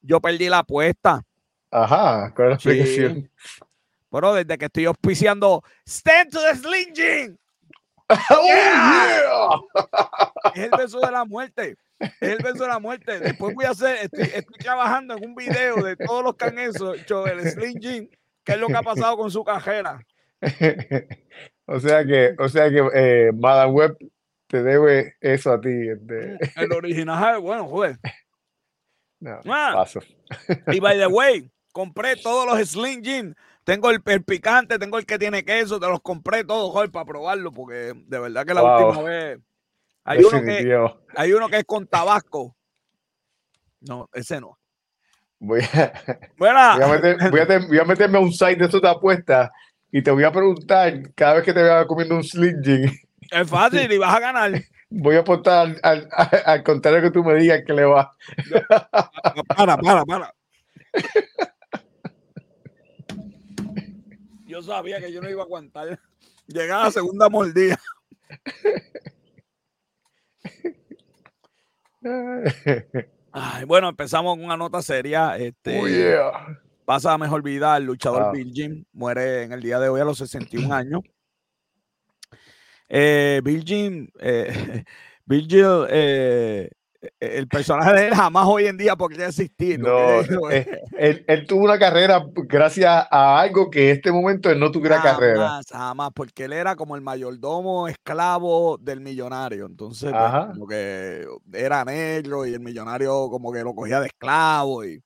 [0.00, 1.20] yo perdí la apuesta.
[1.70, 2.80] Ajá, ¿cuál es la Sí.
[2.80, 3.30] explicación?
[4.10, 7.38] Bueno, desde que estoy auspiciando Stand to the Sling
[8.30, 9.60] ¡Oh, yeah!
[10.54, 11.76] es el beso de la muerte.
[12.00, 13.20] Es el beso de la muerte.
[13.20, 16.58] Después voy a hacer, estoy, estoy trabajando en un video de todos los que han
[16.58, 18.08] hecho el Sling qué
[18.54, 20.00] es lo que ha pasado con su cajera.
[21.66, 23.98] o sea que, o sea que eh, Madame Web
[24.46, 25.68] te debe eso a ti.
[25.68, 27.98] este, El original, bueno, joder.
[29.20, 29.72] no, Ah.
[29.74, 30.00] paso.
[30.68, 33.34] Y by the way, compré todos los Slim Jim.
[33.68, 37.04] Tengo el, el picante, tengo el que tiene queso, te los compré todos, joder, para
[37.04, 38.86] probarlo, porque de verdad que la Wow.
[38.86, 39.38] última vez
[40.04, 42.56] hay uno, que, hay uno que es con tabasco.
[43.82, 44.58] No, ese no.
[45.38, 45.92] Voy a,
[46.38, 48.88] voy, a meter- voy a te- voy a meterme a un site de esos de
[48.88, 49.50] apuestas
[49.92, 52.90] y te voy a preguntar cada vez que te vea comiendo un Slim Jim,
[53.30, 54.52] es fácil y vas a ganar.
[54.88, 58.16] voy a apostar al, al, al contrario que tú me digas que le va.
[59.54, 60.34] Para, para, para.
[64.58, 66.00] Yo sabía que yo no iba a aguantar.
[66.48, 67.78] Llegar a la segunda mordida.
[73.32, 75.36] Ay, bueno, empezamos con una nota seria.
[75.36, 76.58] Este, Oh, yeah.
[76.84, 78.32] pasa a mejor vida el luchador Ah.
[78.32, 78.84] Bill Jim.
[78.92, 81.02] Muere en el día de hoy a los 61 años.
[82.88, 84.84] Eh, Bill Jim, eh,
[85.24, 86.70] Bill Jim, eh,
[87.20, 89.78] el personaje de él jamás hoy en día podría existir.
[89.78, 90.20] No,
[90.50, 94.70] eh, él, él tuvo una carrera gracias a algo que en este momento él no
[94.70, 95.48] tuviera carrera.
[95.48, 99.66] Jamás, jamás, porque él era como el mayordomo esclavo del millonario.
[99.66, 104.84] Entonces, pues, como que era negro y el millonario como que lo cogía de esclavo.
[104.84, 105.00] y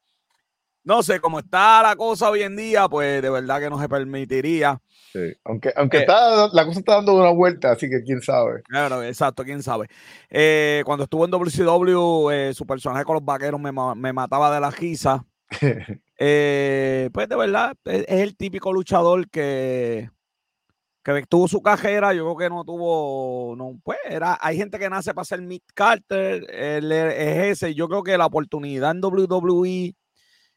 [0.85, 3.89] No sé, como está la cosa hoy en día, pues de verdad que no se
[3.89, 4.80] permitiría.
[5.12, 6.01] Sí, Aunque, aunque Eh.
[6.01, 8.62] está, la cosa está dando una vuelta, así que quién sabe.
[8.64, 9.87] Claro, exacto, quién sabe.
[10.30, 14.61] Eh, cuando estuvo en WCW, eh, su personaje con los vaqueros me, me mataba de
[14.61, 15.24] la risa.
[16.18, 20.09] Pues de verdad, es, es el típico luchador que,
[21.03, 22.14] que tuvo su cajera.
[22.14, 25.64] Yo creo que no tuvo, no, pues era, hay gente que nace para ser Mick
[25.74, 27.74] Carter, él es ese.
[27.74, 29.97] Yo creo que la oportunidad en WWE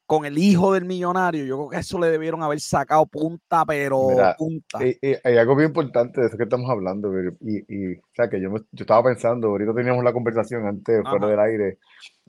[0.05, 4.07] con el hijo del millonario, yo creo que eso le debieron haber sacado punta, pero
[4.07, 4.79] Mira, punta.
[4.81, 8.29] Y, y hay algo bien importante de eso que estamos hablando, y, y, o sea,
[8.29, 11.77] que yo, me- yo estaba pensando, ahorita teníamos la conversación antes, fuera del aire,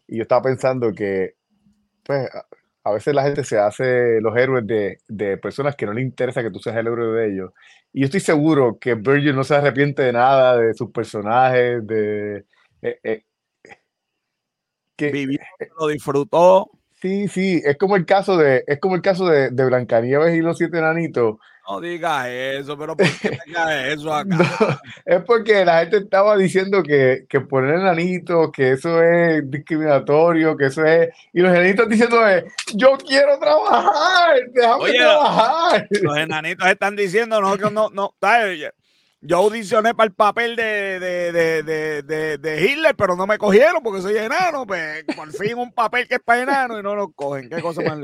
[0.09, 1.35] y yo estaba pensando que,
[2.05, 2.47] pues, a,
[2.85, 6.43] a veces la gente se hace los héroes de, de personas que no le interesa
[6.43, 7.53] que tú seas el héroe de ellos.
[7.93, 12.45] Y yo estoy seguro que Virgil no se arrepiente de nada, de sus personajes, de...
[12.83, 13.25] eh, eh,
[14.97, 15.39] que, Vivió,
[15.79, 16.71] lo disfrutó.
[17.01, 20.41] Sí, sí, es como el caso de, es como el caso de, de Blancanieves y
[20.41, 21.37] los siete enanitos.
[21.69, 24.37] No digas eso, pero ¿por qué digas eso acá?
[24.37, 24.47] No,
[25.05, 30.67] es porque la gente estaba diciendo que, que poner enanitos, que eso es discriminatorio, que
[30.67, 31.09] eso es.
[31.33, 32.19] Y los enanitos diciendo,
[32.75, 35.89] yo quiero trabajar, déjame Oye, trabajar.
[35.91, 38.73] Los enanitos están diciendo, no, que no, no, ¿sabes?
[39.21, 43.39] Yo audicioné para el papel de, de, de, de, de, de Hitler, pero no me
[43.39, 44.67] cogieron porque soy enano.
[44.67, 47.49] Pues por fin un papel que es para enano y no lo cogen.
[47.49, 47.99] Qué cosa más.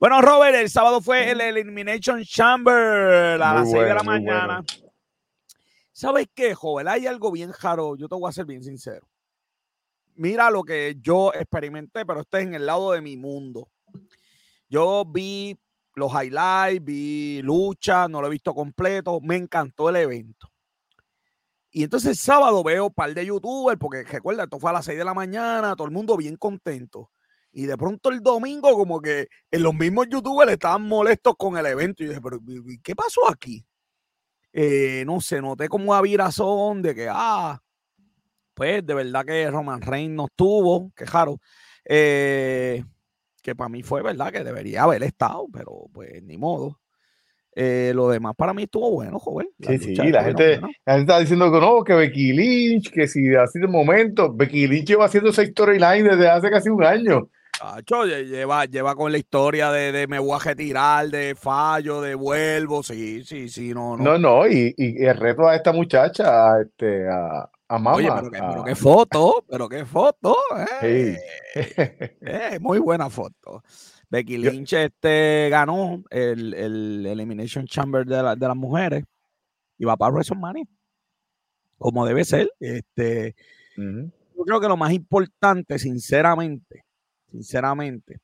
[0.00, 4.02] Bueno, Robert, el sábado fue el Elimination Chamber a Muy las 6 de bueno, la
[4.02, 4.32] muy bueno.
[4.32, 4.64] mañana.
[5.92, 6.86] ¿Sabes qué, joven?
[6.88, 7.96] Hay algo bien raro.
[7.96, 9.08] Yo te voy a ser bien sincero.
[10.14, 13.68] Mira lo que yo experimenté, pero este es en el lado de mi mundo.
[14.68, 15.58] Yo vi
[15.98, 20.48] los highlights, vi lucha, no lo he visto completo, me encantó el evento.
[21.70, 24.84] Y entonces el sábado veo un par de youtubers, porque recuerda, esto fue a las
[24.86, 27.10] 6 de la mañana, todo el mundo bien contento.
[27.52, 31.66] Y de pronto el domingo, como que en los mismos youtubers estaban molestos con el
[31.66, 32.02] evento.
[32.02, 33.64] Y yo dije, pero ¿y- y ¿qué pasó aquí?
[34.52, 37.60] Eh, no sé, noté como una virazón de que, ah,
[38.54, 41.38] pues de verdad que Roman Reigns no estuvo, que raro.
[41.84, 42.84] Eh,
[43.48, 46.78] que para mí fue verdad que debería haber estado, pero pues ni modo.
[47.56, 49.48] Eh, lo demás para mí estuvo bueno, joven.
[49.60, 53.34] Sí, sí, la gente, la gente está diciendo que no, que Becky Lynch, que si
[53.34, 57.28] así de momento, Becky Lynch lleva haciendo esa storyline desde hace casi un año.
[57.58, 62.00] Chacho, lle- lleva, lleva con la historia de, de me voy a retirar, de fallo,
[62.00, 64.04] de vuelvo, sí, sí, sí, no, no.
[64.04, 67.96] No, no, y, y el reto a esta muchacha, a, este, a, a Mama.
[67.96, 70.36] Oye, pero qué, a- pero qué foto, pero qué foto,
[70.82, 71.16] eh.
[71.54, 71.60] Sí.
[72.20, 73.62] Eh, muy buena foto.
[74.10, 79.04] Becky Yo- Lynch este, ganó el, el Elimination Chamber de, la- de las mujeres
[79.76, 80.64] y va para WrestleMania.
[81.76, 82.50] Como debe ser.
[82.58, 83.36] Este,
[83.76, 86.84] yo creo que lo más importante, sinceramente,
[87.30, 88.18] sinceramente,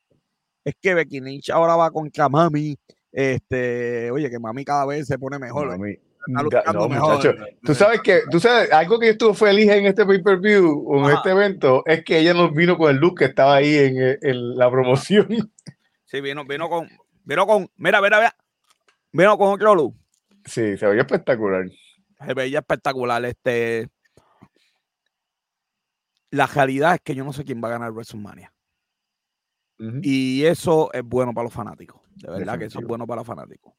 [0.65, 2.77] es que Becky Lynch ahora va contra Mami.
[3.13, 5.69] Este, oye, que Mami cada vez se pone mejor.
[5.69, 7.17] Mami, Está no, mejor.
[7.17, 10.99] muchacho, tú sabes que, tú sabes, algo que yo estuve feliz en este pay-per-view, o
[10.99, 11.15] en Ajá.
[11.17, 14.19] este evento, es que ella nos vino con el look que estaba ahí en, eh,
[14.23, 15.29] en la promoción.
[16.07, 16.89] Sí, vino, vino con,
[17.25, 18.37] vino con, mira, mira, mira.
[19.11, 19.97] Vino con otro look.
[20.45, 21.65] Sí, se veía espectacular.
[22.25, 23.25] Se veía espectacular.
[23.25, 23.89] Este.
[26.31, 28.53] La realidad es que yo no sé quién va a ganar WrestleMania.
[29.81, 30.01] Ujú.
[30.03, 32.01] Y eso es bueno para los fanáticos.
[32.15, 33.75] De verdad que eso es bueno para los fanáticos.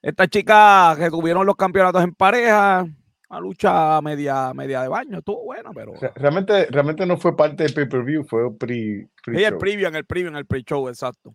[0.00, 2.86] Estas chicas que tuvieron los campeonatos en pareja,
[3.30, 5.92] una lucha media, media de baño, estuvo buena, pero.
[5.94, 10.04] Re- Realmente, realmente no fue parte del pay-per-view, fue pre, Sí, el preview, en el
[10.04, 11.34] preview, en el pre-show, exacto.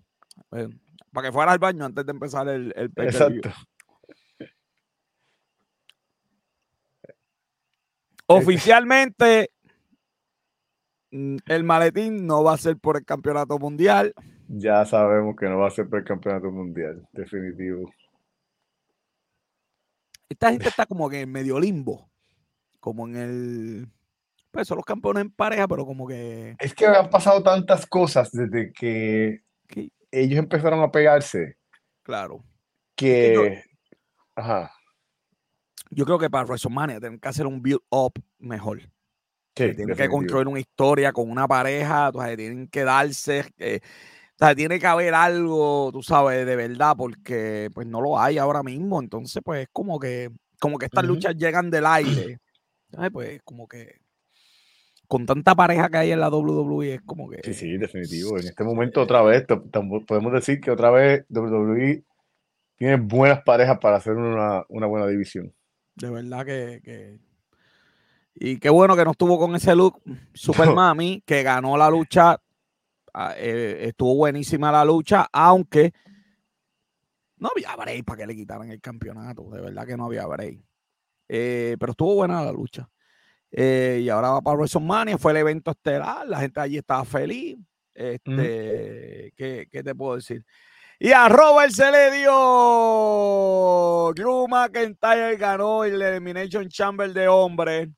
[0.53, 0.69] Eh,
[1.11, 3.41] para que fuera al baño antes de empezar el, el pay-per-view.
[3.43, 3.51] Exacto.
[8.27, 9.51] Oficialmente,
[11.11, 14.13] mm, el maletín no va a ser por el campeonato mundial.
[14.47, 17.91] Ya sabemos que no va a ser para el campeonato mundial, definitivo.
[20.33, 22.09] Esta gente está como que en medio limbo.
[22.79, 23.87] Como en el.
[24.51, 26.55] Pues son los campeones en pareja, pero como que.
[26.59, 29.41] Es que han pasado tantas cosas desde que
[30.11, 31.57] ellos empezaron a pegarse
[32.03, 32.43] claro.
[32.95, 33.63] que.
[34.35, 34.71] Ajá.
[35.89, 38.81] Yo creo que para WrestleMania tienen que hacer un build-up mejor.
[38.81, 43.45] Sí, que tienen que construir una historia con una pareja, o sea, tienen que darse,
[43.59, 43.81] eh,
[44.35, 48.37] o sea, tiene que haber algo, tú sabes, de verdad, porque pues no lo hay
[48.37, 50.29] ahora mismo, entonces pues es como que,
[50.59, 52.39] como que estas luchas llegan del aire,
[52.91, 53.11] ¿sabes?
[53.11, 54.01] Pues como que
[55.07, 57.39] con tanta pareja que hay en la WWE es como que...
[57.43, 58.39] Sí, sí, definitivo.
[58.39, 59.45] En este momento, otra vez,
[60.07, 62.03] podemos decir que otra vez WWE
[62.75, 65.53] tiene buenas parejas para hacer una, una buena división.
[65.95, 67.19] De verdad que, que-
[68.33, 70.01] Y qué bueno que no estuvo con ese look
[70.33, 70.71] Super.
[70.71, 72.39] Mami, que ganó la lucha.
[73.13, 75.93] Ah, eh, estuvo buenísima la lucha, aunque
[77.37, 79.49] no había break para que le quitaran el campeonato.
[79.49, 80.59] De verdad que no había break.
[81.27, 82.89] Eh, pero estuvo buena la lucha.
[83.51, 87.57] Eh, y ahora va para WrestleMania, fue el evento estelar, la gente allí estaba feliz.
[87.93, 90.43] Este, ¿qué, qué te puedo decir?
[90.99, 92.31] Y a Robert se le dio.
[94.15, 97.89] Drew McIntyre ganó el Elimination Chamber de hombres.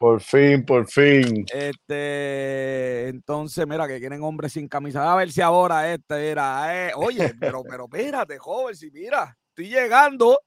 [0.00, 1.44] Por fin, por fin.
[1.52, 5.12] Este, entonces, mira, que quieren hombres sin camisa.
[5.12, 6.88] A ver si ahora este era.
[6.88, 10.40] eh, Oye, pero, pero espérate, joven, si mira, estoy llegando.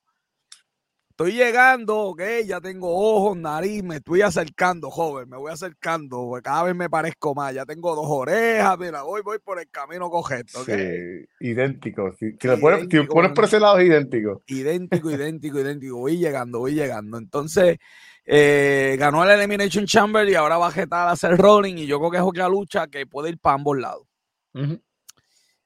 [1.12, 6.64] Estoy llegando, ok, ya tengo ojos, nariz, me estoy acercando, joven, me voy acercando, cada
[6.64, 10.62] vez me parezco más, ya tengo dos orejas, mira, voy, voy por el camino correcto,
[10.62, 10.70] ok.
[10.70, 12.12] Sí, idéntico.
[12.18, 14.42] Si, si lo pones, si Idéntico, pones por ese lado, es idéntico.
[14.48, 15.98] idéntico, idéntico, idéntico.
[15.98, 17.20] Voy llegando, voy llegando.
[17.20, 17.78] Entonces,
[18.26, 21.76] eh, ganó el Elimination Chamber y ahora va a jetar a hacer rolling.
[21.78, 24.08] Y yo creo que es otra lucha que puede ir para ambos lados.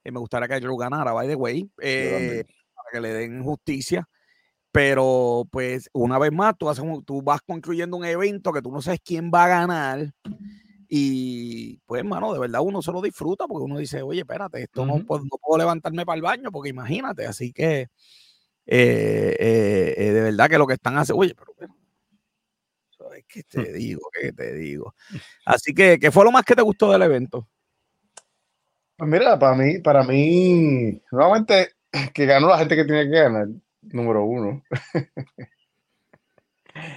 [0.04, 2.44] Y me gustaría que Drew ganara, by the way, eh,
[2.74, 4.08] para que le den justicia.
[4.72, 8.72] Pero, pues, una vez más, tú, haces un- tú vas construyendo un evento que tú
[8.72, 10.14] no sabes quién va a ganar.
[10.88, 14.86] Y, pues, hermano, de verdad uno se lo disfruta porque uno dice, oye, espérate, esto
[14.86, 17.26] no, puedo, no puedo levantarme para el baño porque imagínate.
[17.26, 17.82] Así que,
[18.66, 21.74] eh, eh, eh, de verdad que lo que están haciendo, oye, pero, pero,
[23.18, 24.10] ¿sabes qué te digo?
[24.20, 24.94] ¿Qué te digo?
[25.46, 27.48] Así que, ¿qué fue lo más que te gustó del evento?
[28.96, 31.72] Pues mira, para mí, para mí, nuevamente,
[32.14, 33.48] que ganó la gente que tenía que ganar,
[33.82, 34.64] número uno.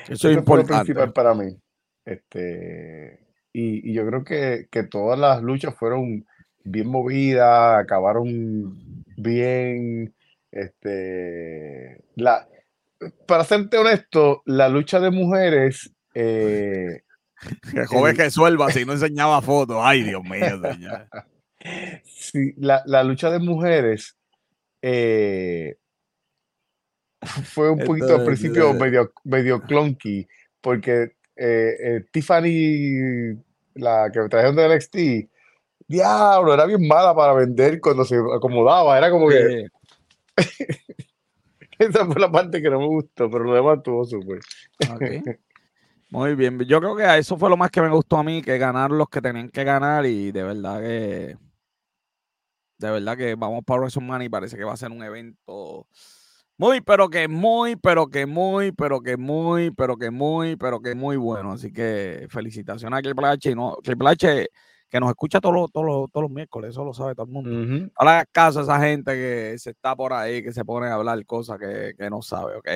[0.08, 0.84] Eso es fue lo importante.
[0.84, 1.56] principal para mí.
[2.04, 6.26] Este, y, y yo creo que, que todas las luchas fueron
[6.64, 10.14] bien movidas, acabaron bien.
[10.52, 12.46] Este, la,
[13.26, 17.02] para serte honesto, la lucha de mujeres, eh,
[17.72, 19.78] Que joven que suelva si no enseñaba fotos.
[19.80, 21.06] Ay, Dios mío, señor.
[22.04, 24.16] sí, la, la lucha de mujeres
[24.82, 25.76] eh,
[27.20, 30.26] fue un poquito al principio eh, medio, medio clunky,
[30.61, 33.37] porque eh, eh, Tiffany,
[33.74, 34.96] la que trajeron de NXT,
[35.87, 39.66] diablo, era bien mala para vender cuando se acomodaba, era como que
[41.78, 44.41] esa fue la parte que no me gustó, pero lo demás estuvo súper.
[44.91, 45.38] ok.
[46.11, 46.58] Muy bien.
[46.61, 49.08] Yo creo que eso fue lo más que me gustó a mí, que ganar los
[49.08, 51.37] que tenían que ganar y de verdad que
[52.78, 55.87] de verdad que vamos para WrestleMania y parece que va a ser un evento
[56.58, 60.95] muy, pero que muy, pero que muy, pero que muy, pero que muy, pero que
[60.95, 61.53] muy bueno.
[61.53, 64.49] Así que felicitaciones a Triple H no, Triple H
[64.91, 67.32] que nos escucha todos los, todos los, todos los miércoles, eso lo sabe todo el
[67.32, 67.50] mundo.
[67.50, 70.88] No le hagas caso a esa gente que se está por ahí, que se pone
[70.88, 72.68] a hablar cosas que, que no sabe, ¿ok?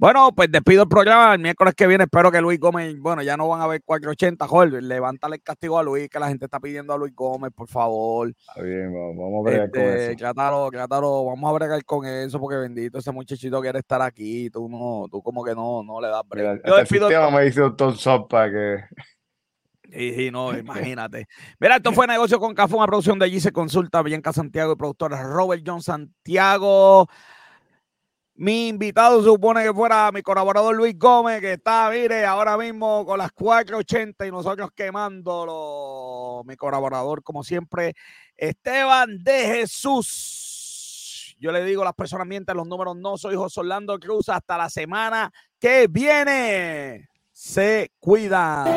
[0.00, 1.34] Bueno, pues despido el programa.
[1.34, 4.46] El miércoles que viene espero que Luis Gómez, bueno, ya no van a ver 480,
[4.46, 4.80] Jorge.
[4.80, 8.28] Levántale el castigo a Luis, que la gente está pidiendo a Luis Gómez, por favor.
[8.28, 10.18] Está bien, vamos a bregar con Este, eso.
[10.18, 14.48] Trátalo, trátalo, vamos a bregar con eso, porque bendito, ese muchachito quiere estar aquí.
[14.50, 17.44] Tú no, tú como que no, no le das hasta Yo el despido sistema me
[17.44, 17.62] dice
[17.96, 18.84] Sop para que
[19.90, 21.26] Sí, sí, no, imagínate.
[21.58, 24.76] Mira, esto fue Negocio con Café, una producción de allí se consulta Bianca Santiago y
[24.76, 27.08] productor Robert John Santiago.
[28.40, 33.18] Mi invitado supone que fuera mi colaborador Luis Gómez, que está, mire, ahora mismo con
[33.18, 36.44] las 4.80 y nosotros quemándolo.
[36.46, 37.96] Mi colaborador, como siempre,
[38.36, 41.36] Esteban de Jesús.
[41.40, 43.18] Yo le digo, las personas mienten, los números no.
[43.18, 44.28] Soy José Orlando Cruz.
[44.28, 47.08] Hasta la semana que viene.
[47.32, 48.68] Se cuidan.